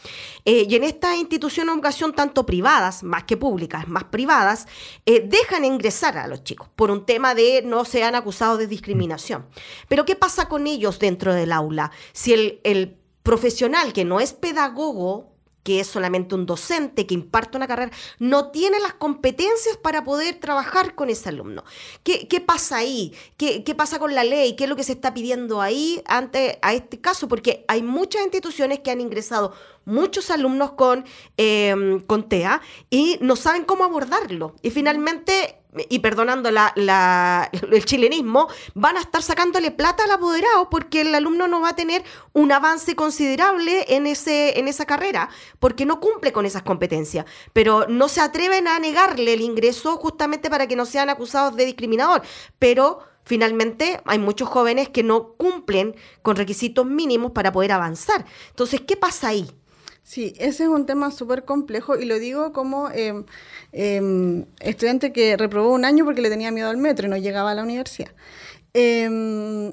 [0.44, 4.68] Eh, y en estas instituciones de educación, tanto privadas, más que públicas, más privadas,
[5.04, 9.46] eh, dejan ingresar a los chicos por un tema de no sean acusados de discriminación.
[9.88, 11.90] Pero ¿qué pasa con ellos dentro del aula?
[12.12, 15.33] Si el profesional que no es pedagogo
[15.64, 17.90] que es solamente un docente que imparte una carrera,
[18.20, 21.64] no tiene las competencias para poder trabajar con ese alumno.
[22.04, 23.12] ¿Qué, pasa ahí?
[23.36, 24.54] ¿Qué, ¿Qué, pasa con la ley?
[24.54, 27.26] ¿Qué es lo que se está pidiendo ahí ante a este caso?
[27.26, 29.54] Porque hay muchas instituciones que han ingresado
[29.84, 31.04] muchos alumnos con,
[31.36, 32.60] em, con TEA
[32.90, 34.54] y no saben cómo abordarlo.
[34.62, 41.00] Y finalmente y perdonando la, el chilenismo, van a estar sacándole plata al apoderado porque
[41.02, 45.86] el alumno no va a tener un avance considerable en, ese, en esa carrera, porque
[45.86, 47.26] no cumple con esas competencias.
[47.52, 51.64] Pero no se atreven a negarle el ingreso justamente para que no sean acusados de
[51.64, 52.22] discriminador.
[52.58, 58.24] Pero finalmente hay muchos jóvenes que no cumplen con requisitos mínimos para poder avanzar.
[58.50, 59.50] Entonces, ¿qué pasa ahí?
[60.04, 63.24] Sí, ese es un tema súper complejo y lo digo como em,
[63.72, 67.52] em, estudiante que reprobó un año porque le tenía miedo al metro y no llegaba
[67.52, 68.10] a la universidad.
[68.74, 69.72] Em,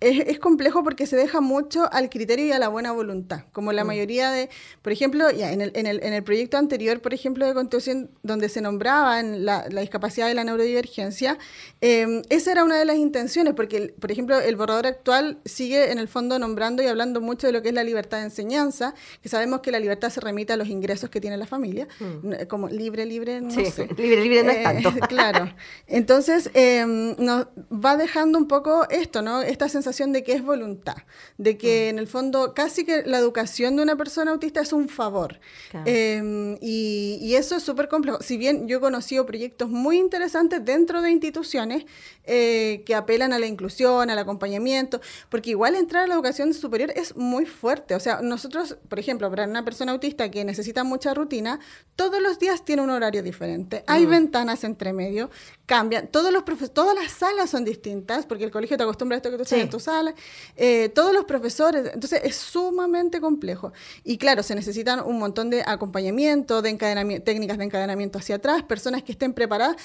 [0.00, 3.84] es, complejo porque se deja mucho al criterio y a la buena voluntad, como la
[3.84, 3.86] mm.
[3.86, 4.48] mayoría de,
[4.80, 8.10] por ejemplo, ya en, el, en, el, en el proyecto anterior, por ejemplo, de Constitución,
[8.22, 11.38] donde se nombraba la, la discapacidad y la neurodivergencia,
[11.82, 15.98] eh, esa era una de las intenciones, porque, por ejemplo, el borrador actual sigue en
[15.98, 19.28] el fondo nombrando y hablando mucho de lo que es la libertad de enseñanza, que
[19.28, 22.46] sabemos que la libertad se remite a los ingresos que tiene la familia, mm.
[22.48, 23.88] como libre, libre, no sé.
[24.00, 24.92] Libre, libre no es tanto.
[25.08, 25.52] claro.
[25.86, 26.84] Entonces, eh,
[27.18, 29.42] nos va dejando un poco esto, ¿no?
[29.42, 30.96] Esta sensación de que es voluntad,
[31.36, 31.90] de que mm.
[31.90, 35.40] en el fondo casi que la educación de una persona autista es un favor.
[35.84, 38.18] Em, y, eso es súper complejo.
[38.20, 41.86] Si bien yo he conocido proyectos muy interesantes dentro de instituciones
[42.24, 46.92] eh, que apelan a la inclusión, al acompañamiento, porque igual entrar a la educación superior
[46.94, 47.94] es muy fuerte.
[47.94, 51.60] O sea, nosotros, por ejemplo, para una persona autista que necesita mucha rutina,
[51.96, 53.84] todos los días tiene un horario diferente.
[53.86, 54.10] Hay mm.
[54.10, 55.30] ventanas entre medio,
[55.66, 56.08] cambian.
[56.08, 59.36] Todos los todas las salas son distintas, porque el colegio te acostumbra a esto que
[59.36, 60.14] tú estás en tu sala,
[60.56, 63.72] eh, todos los profesores, entonces es sumamente complejo.
[64.04, 68.62] Y claro, se necesitan un montón de acompañamiento, de encadenamiento, técnicas de encadenamiento hacia atrás,
[68.62, 69.76] personas que estén preparadas.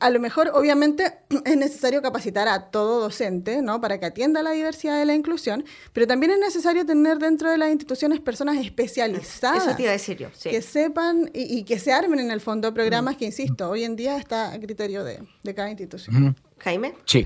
[0.00, 3.80] A lo mejor, obviamente, es necesario capacitar a todo docente, ¿no?
[3.80, 7.58] Para que atienda la diversidad de la inclusión, pero también es necesario tener dentro de
[7.58, 9.66] las instituciones personas especializadas.
[9.66, 12.72] Eso te iba a decir yo, Que sepan y, que se armen en el fondo
[12.74, 15.22] programas que, insisto, hoy en día está a criterio de,
[15.54, 16.36] cada institución.
[16.58, 16.94] Jaime.
[17.04, 17.24] Sí.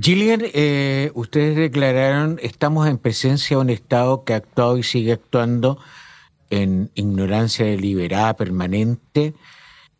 [0.00, 5.12] Gillian, eh, ustedes declararon, estamos en presencia de un Estado que ha actuado y sigue
[5.12, 5.78] actuando
[6.50, 9.34] en ignorancia deliberada, permanente,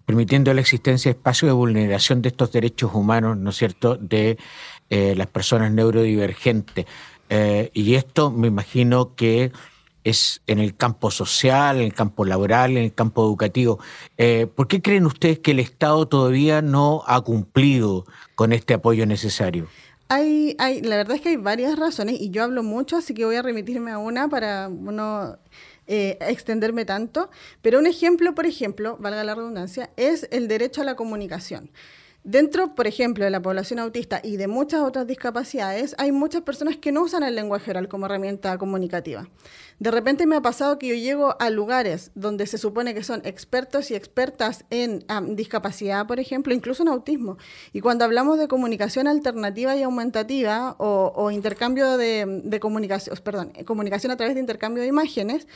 [0.07, 4.39] permitiendo la existencia de espacios de vulneración de estos derechos humanos, ¿no es cierto?, de
[4.89, 6.87] eh, las personas neurodivergentes.
[7.29, 9.53] Eh, y esto me imagino que
[10.05, 13.79] es en el campo social, en el campo laboral, en el campo educativo.
[14.57, 18.05] ¿Por qué creen ustedes que el Estado todavía no ha cumplido
[18.43, 19.69] con este apoyo necesario?
[20.09, 23.25] Hay, hay, la verdad es que hay varias razones y yo hablo mucho, así que
[23.25, 25.39] voy a remitirme a una para no
[25.87, 27.31] eh, extenderme tanto.
[27.61, 31.71] Pero un ejemplo, por ejemplo, valga la redundancia, es el derecho a la comunicación.
[32.25, 36.77] Dentro, por ejemplo, de la población autista y de muchas otras discapacidades, hay muchas personas
[36.77, 39.29] que no usan el lenguaje oral como herramienta comunicativa.
[39.81, 43.23] De repente me ha pasado que yo llego a lugares donde se supone que son
[43.25, 45.05] expertos y expertas en
[45.35, 47.39] discapacidad, por ejemplo, incluso en autismo.
[47.73, 53.17] Y cuando hablamos de comunicación alternativa y aumentativa o, intercambio de, comunicación,
[53.67, 55.49] comunicación a través de intercambio de imágenes,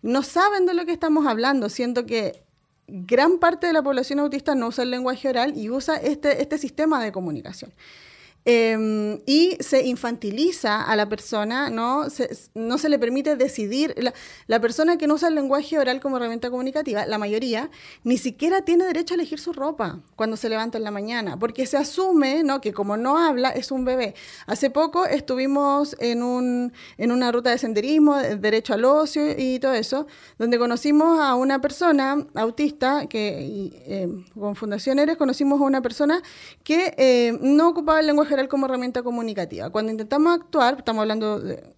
[0.00, 2.44] no saben de lo que estamos hablando, siendo que
[2.86, 6.58] gran parte de la población autista no usa el lenguaje oral y usa este, este
[6.58, 7.72] sistema de comunicación.
[8.46, 12.10] Em, y se infantiliza a la persona, ¿no?
[12.10, 13.94] Se, no se le permite decidir.
[14.46, 17.70] La, persona que no usa el lenguaje oral como herramienta comunicativa, la mayoría,
[18.02, 21.64] ni siquiera tiene derecho a elegir su ropa cuando se levanta en la mañana, porque
[21.66, 22.60] se asume ¿no?
[22.60, 24.14] que como no habla es un bebé.
[24.46, 29.72] Hace poco estuvimos en, un, en una ruta de senderismo, derecho al ocio y todo
[29.72, 30.06] eso,
[30.38, 36.22] donde conocimos a una persona autista, que eh, con Fundación Eres conocimos a una persona
[36.62, 39.70] que eh, no ocupaba el lenguaje como herramienta comunicativa.
[39.70, 41.73] Cuando intentamos actuar, estamos hablando de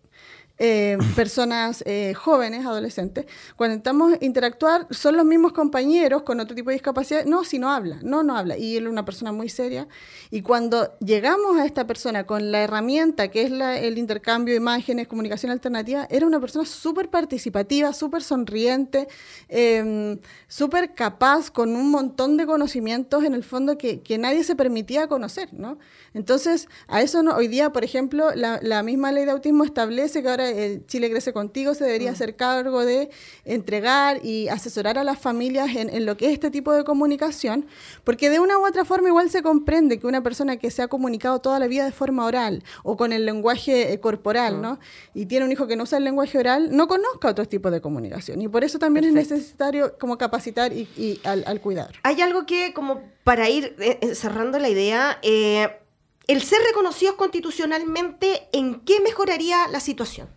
[0.58, 3.26] eh, personas eh, jóvenes, adolescentes,
[3.56, 7.26] cuando intentamos interactuar, son los mismos compañeros con otro tipo de discapacidad.
[7.26, 8.56] No, si no habla, no, no habla.
[8.56, 9.86] Y él es una persona muy seria.
[10.30, 15.08] Y cuando llegamos a esta persona con la herramienta que es el intercambio de imágenes,
[15.08, 19.08] comunicación alternativa, era una persona súper participativa, súper sonriente,
[19.48, 24.56] em, súper capaz, con un montón de conocimientos en el fondo que, que nadie se
[24.56, 25.78] permitía conocer, ¿no?
[26.14, 30.22] Entonces, a eso no, hoy día, por ejemplo, la, la misma ley de autismo establece
[30.22, 33.10] que ahora el Chile Crece Contigo, se debería hacer cargo de
[33.44, 37.66] entregar y asesorar a las familias en, lo que es este tipo de comunicación,
[38.04, 40.88] porque de una u otra forma igual se comprende que una persona que se ha
[40.88, 44.60] comunicado toda la vida de forma oral o con el lenguaje eh, corporal.
[44.60, 44.78] ¿no?
[45.14, 47.80] Y tiene un hijo que no usa el lenguaje oral, no conozca otros tipos de
[47.80, 48.40] comunicación.
[48.42, 51.92] Y por eso también es necesario como capacitar y, al, cuidar.
[52.02, 58.48] Hay algo que, como para ir eh, eh, cerrando la idea, el ser reconocidos constitucionalmente,
[58.52, 60.28] ¿en qué mejoraría la situación?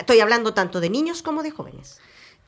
[0.00, 2.00] Estoy hablando tanto de niños como de jóvenes.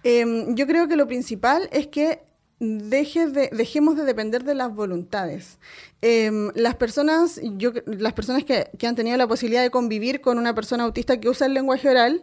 [0.02, 2.22] Em, yo creo que lo principal es que
[2.60, 5.58] deje de, dejemos de depender de las voluntades.
[6.02, 10.54] Em, las personas, yo, las personas que, han tenido la posibilidad de convivir con una
[10.54, 12.22] persona autista que usa el lenguaje oral,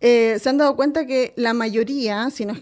[0.00, 2.54] eh, se han dado cuenta que la mayoría, si no,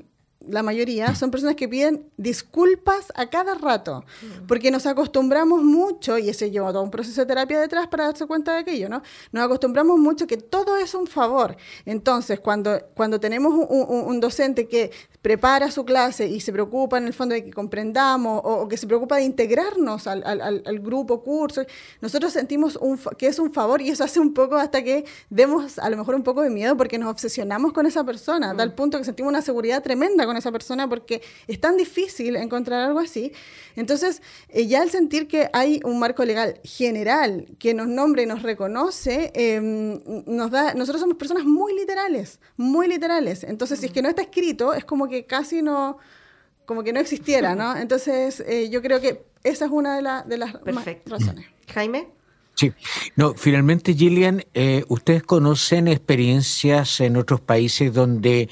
[0.50, 4.04] la mayoría, son personas que piden disculpas a cada rato,
[4.46, 8.26] porque nos acostumbramos mucho, y ese lleva todo un proceso de terapia detrás para darse
[8.26, 9.02] cuenta de aquello, ¿no?
[9.32, 11.56] Nos acostumbramos mucho que todo es un favor.
[11.84, 14.90] Entonces, cuando, cuando tenemos un docente que
[15.22, 18.86] prepara su clase y se preocupa en el fondo de que comprendamos o, que se
[18.86, 21.62] preocupa de integrarnos al, al, grupo, curso,
[22.00, 25.78] nosotros sentimos un, que es un favor y eso hace un poco hasta que demos
[25.78, 28.70] a lo mejor un poco de miedo porque nos obsesionamos con esa persona, a tal
[28.70, 28.74] mm.
[28.74, 32.98] punto que sentimos una seguridad tremenda con esa persona porque es tan difícil encontrar algo
[32.98, 33.32] así.
[33.76, 38.26] Entonces, eh, ya al sentir que hay un marco legal general que nos nombre y
[38.26, 43.44] nos reconoce, em, nos da, nosotros somos personas muy literales, muy literales.
[43.44, 45.98] Entonces, si es que no está escrito, es como que casi no,
[46.66, 47.76] como que no existiera, ¿no?
[47.84, 50.52] Entonces, eh, yo creo que esa es una de, de las
[51.06, 51.46] razones.
[51.72, 52.08] Jaime.
[52.54, 52.72] Sí,
[53.16, 58.50] no, finalmente, Gillian, eh, ¿ustedes conocen experiencias en otros países donde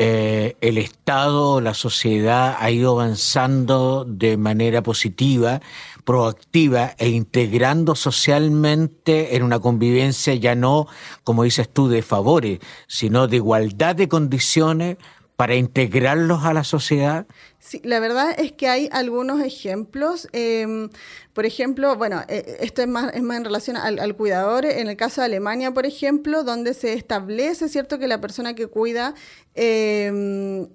[0.00, 5.60] eh, el Estado, la sociedad ha ido avanzando de manera positiva,
[6.04, 10.86] proactiva e integrando socialmente en una convivencia ya no,
[11.24, 14.98] como dices tú, de favores, sino de igualdad de condiciones
[15.38, 17.24] para integrarlos a la sociedad?
[17.60, 20.26] Sí, la verdad es que hay algunos ejemplos.
[20.32, 20.90] Em,
[21.32, 24.64] por ejemplo, bueno, eh, esto es más, es más en relación al, cuidador.
[24.64, 28.66] En el caso de Alemania, por ejemplo, donde se establece, ¿cierto?, que la persona que
[28.66, 29.14] cuida
[29.54, 30.66] em,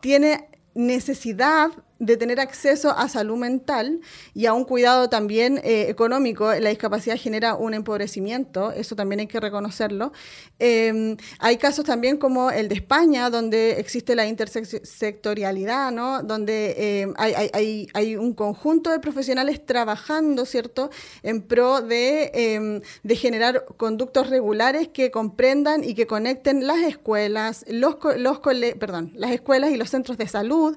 [0.00, 1.70] tiene necesidad
[2.00, 4.00] de tener acceso a salud mental
[4.34, 6.52] y a un cuidado también eh, económico.
[6.54, 10.12] La discapacidad genera un empobrecimiento, eso también hay que reconocerlo.
[10.58, 16.22] Em, hay casos también como el de España, donde existe la intersectorialidad, ¿no?
[16.22, 20.90] donde em, hay, hay, un conjunto de profesionales trabajando, ¿cierto?,
[21.22, 27.64] en pro de, em, de generar conductos regulares que comprendan y que conecten las escuelas,
[27.68, 30.76] los, los perdón, las escuelas y los centros de salud,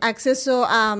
[0.00, 0.96] acceso a,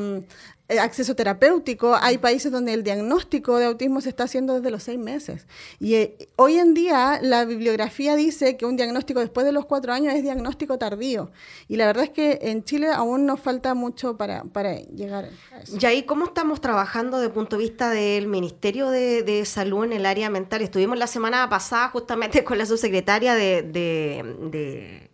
[0.67, 1.95] eh, acceso terapéutico.
[1.95, 5.47] Hay países donde el diagnóstico de autismo se está haciendo desde los seis meses.
[5.79, 9.93] Y eh, hoy en día la bibliografía dice que un diagnóstico después de los cuatro
[9.93, 11.31] años es diagnóstico tardío.
[11.69, 15.61] Y la verdad es que en Chile aún nos falta mucho para, para llegar a
[15.61, 15.77] eso.
[15.79, 19.93] Y ahí, ¿cómo estamos trabajando desde el punto de vista del Ministerio de, Salud en
[19.93, 20.63] el área mental?
[20.63, 25.11] Estuvimos la semana pasada justamente con la subsecretaria de de,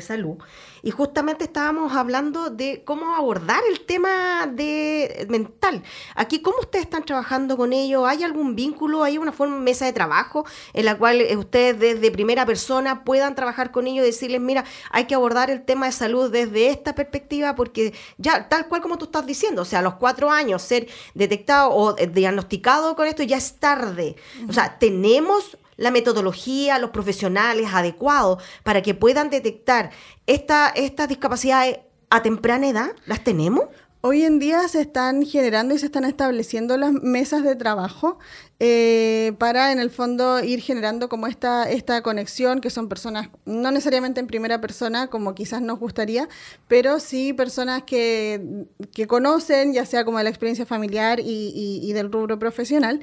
[0.00, 0.36] salud
[0.82, 5.82] y justamente estábamos hablando de cómo abordar el tema de mental.
[6.14, 8.06] Aquí, ¿cómo ustedes están trabajando con ello?
[8.06, 9.02] ¿Hay algún vínculo?
[9.02, 13.34] ¿Hay una forma, mesa de trabajo en la cual eh, ustedes desde primera persona puedan
[13.34, 16.94] trabajar con ellos y decirles, mira, hay que abordar el tema de salud desde esta
[16.94, 20.62] perspectiva porque ya, tal cual como tú estás diciendo, o sea, a los cuatro años
[20.62, 24.16] ser detectado o eh, diagnosticado con esto ya es tarde.
[24.48, 29.90] O sea, tenemos la metodología, los profesionales adecuados para que puedan detectar
[30.26, 31.78] esta, estas discapacidades
[32.10, 32.90] a temprana edad?
[33.06, 33.64] ¿Las tenemos?
[34.00, 38.20] Hoy en día se están generando y se están estableciendo las mesas de trabajo
[38.60, 43.72] eh, para, en el fondo, ir generando como esta, esta conexión, que son personas, no
[43.72, 46.28] necesariamente en primera persona, como quizás nos gustaría,
[46.68, 52.12] pero sí personas que, que conocen, ya sea como de la experiencia familiar y, del
[52.12, 53.00] rubro profesional.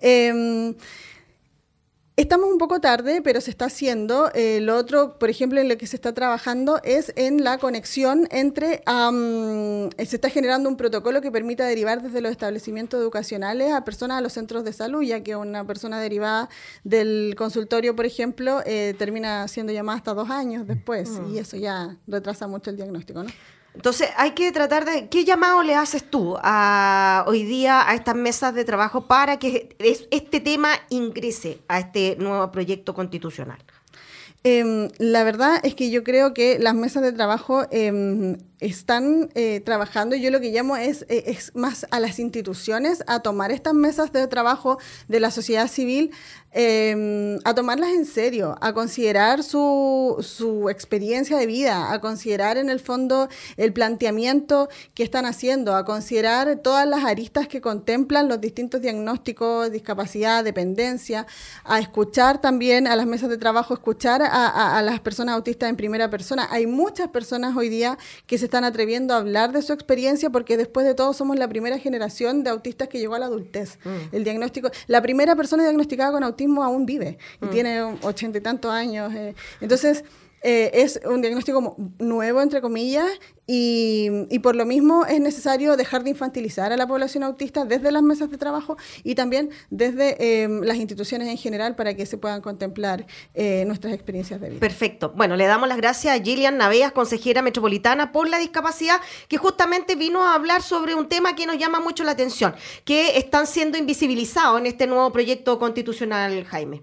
[0.00, 0.74] Eh,
[2.18, 4.32] Estamos un poco tarde, pero se está haciendo.
[4.34, 8.26] Eh, lo otro, por ejemplo, en lo que se está trabajando es en la conexión
[8.32, 8.82] entre...
[10.04, 14.20] se está generando un protocolo que permita derivar desde los establecimientos educacionales a personas a
[14.20, 16.48] los centros de salud, ya que una persona derivada
[16.82, 21.34] del consultorio, por ejemplo, eh, termina siendo llamada hasta dos años después, mm.
[21.34, 23.30] y eso ya retrasa mucho el diagnóstico, ¿no?
[23.74, 25.08] Entonces hay que tratar de...
[25.08, 29.76] ¿Qué llamado le haces tú hoy día a estas mesas de trabajo para que
[30.10, 33.58] este tema ingrese a este nuevo proyecto constitucional?
[34.44, 39.60] Em, la verdad es que yo creo que las mesas de trabajo em, están eh,
[39.60, 43.74] trabajando, yo lo que llamo es, eh, es más a las instituciones a tomar estas
[43.74, 44.78] mesas de trabajo
[45.08, 46.10] de la sociedad civil
[46.50, 52.70] Em, a tomarlas en serio, a considerar su, su, experiencia de vida, a considerar en
[52.70, 53.28] el fondo
[53.58, 59.70] el planteamiento que están haciendo, a considerar todas las aristas que contemplan los distintos diagnósticos,
[59.70, 61.26] discapacidad, dependencia,
[61.64, 65.76] a escuchar también a las mesas de trabajo, escuchar a, a las personas autistas en
[65.76, 66.48] primera persona.
[66.50, 70.56] Hay muchas personas hoy día que se están atreviendo a hablar de su experiencia porque
[70.56, 73.78] después de todo somos la primera generación de autistas que llegó a la adultez.
[73.84, 74.16] Mm.
[74.16, 77.50] El diagnóstico, la primera persona diagnosticada con autismo aún vive y mm.
[77.50, 79.14] tiene ochenta y tantos años.
[79.14, 79.34] Eh.
[79.60, 80.04] Entonces,
[80.42, 83.08] eh, es un diagnóstico nuevo, entre comillas,
[83.50, 88.02] y, por lo mismo es necesario dejar de infantilizar a la población autista desde las
[88.02, 92.42] mesas de trabajo y también desde em, las instituciones en general para que se puedan
[92.42, 94.60] contemplar eh, nuestras experiencias de vida.
[94.60, 95.14] Perfecto.
[95.16, 99.96] Bueno, le damos las gracias a Gillian Naveas, consejera metropolitana por la discapacidad, que justamente
[99.96, 103.78] vino a hablar sobre un tema que nos llama mucho la atención, que están siendo
[103.78, 106.82] invisibilizados en este nuevo proyecto constitucional, Jaime.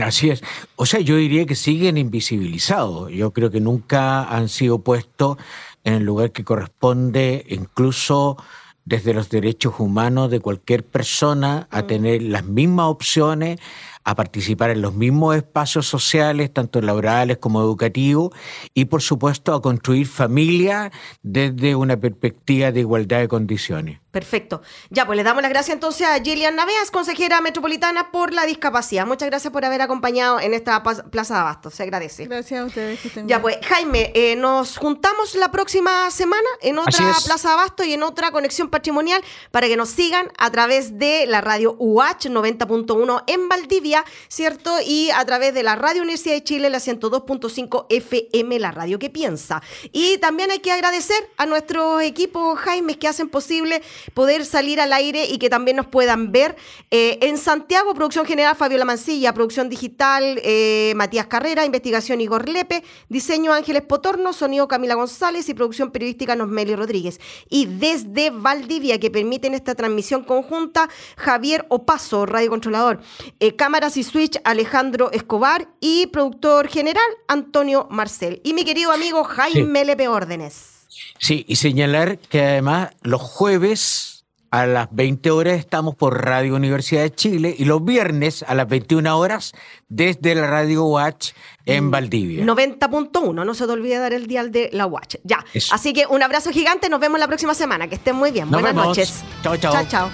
[0.00, 0.42] Así es.
[0.76, 3.10] O sea, yo diría que siguen invisibilizados.
[3.10, 5.36] Yo creo que nunca han sido puestos
[5.84, 8.36] en el lugar que corresponde, incluso
[8.84, 11.86] desde los derechos humanos de cualquier persona, a mm.
[11.86, 13.60] tener las mismas opciones,
[14.04, 18.30] a participar en los mismos espacios sociales, tanto laborales como educativos,
[18.74, 20.90] y por supuesto a construir familia
[21.22, 24.00] desde una perspectiva de igualdad de condiciones.
[24.12, 24.60] Perfecto.
[24.90, 29.06] Ya, pues le damos las gracias entonces a Gillian Naveas, consejera metropolitana por la discapacidad.
[29.06, 31.70] Muchas gracias por haber acompañado en esta Plaza de Abasto.
[31.70, 32.26] Se agradece.
[32.26, 33.00] Gracias a ustedes.
[33.24, 37.94] ya, pues Jaime, eh, nos juntamos la próxima semana en otra Plaza de Abasto y
[37.94, 43.24] en otra conexión patrimonial para que nos sigan a través de la radio UH 90.1
[43.26, 44.76] en Valdivia, ¿cierto?
[44.84, 49.08] Y a través de la Radio Universidad de Chile, la 102.5 FM, la radio que
[49.08, 49.62] piensa.
[49.90, 53.82] Y también hay que agradecer a nuestros equipos, Jaime, que hacen posible
[54.14, 56.56] poder salir al aire y que también nos puedan ver.
[56.90, 62.82] Eh, en Santiago, producción general Fabiola Mancilla, producción digital eh, Matías Carrera, investigación Igor Lepe,
[63.08, 67.20] diseño Ángeles Potorno, sonido Camila González y producción periodística Nosmeli Rodríguez.
[67.48, 73.00] Y desde Valdivia, que permiten esta transmisión conjunta, Javier Opaso, radio controlador,
[73.40, 78.40] eh, cámaras y switch Alejandro Escobar y productor general Antonio Marcel.
[78.44, 80.81] Y mi querido amigo Jaime Lepe Órdenes.
[81.22, 87.02] Sí, y señalar que además los jueves a las 20 horas estamos por Radio Universidad
[87.02, 89.52] de Chile y los viernes a las 21 horas
[89.88, 91.30] desde la Radio Watch
[91.64, 92.44] en mm, Valdivia.
[92.44, 95.14] 90.1, no se te olvide dar el dial de la Watch.
[95.22, 95.44] Ya.
[95.70, 97.86] Así que un abrazo gigante, nos vemos la próxima semana.
[97.86, 98.50] Que estén muy bien.
[98.50, 99.22] Buenas noches.
[99.44, 99.72] Chao, chao.
[99.74, 100.10] Chao, chao.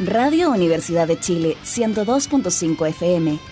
[0.00, 3.51] Radio Universidad de Chile 102.5 FM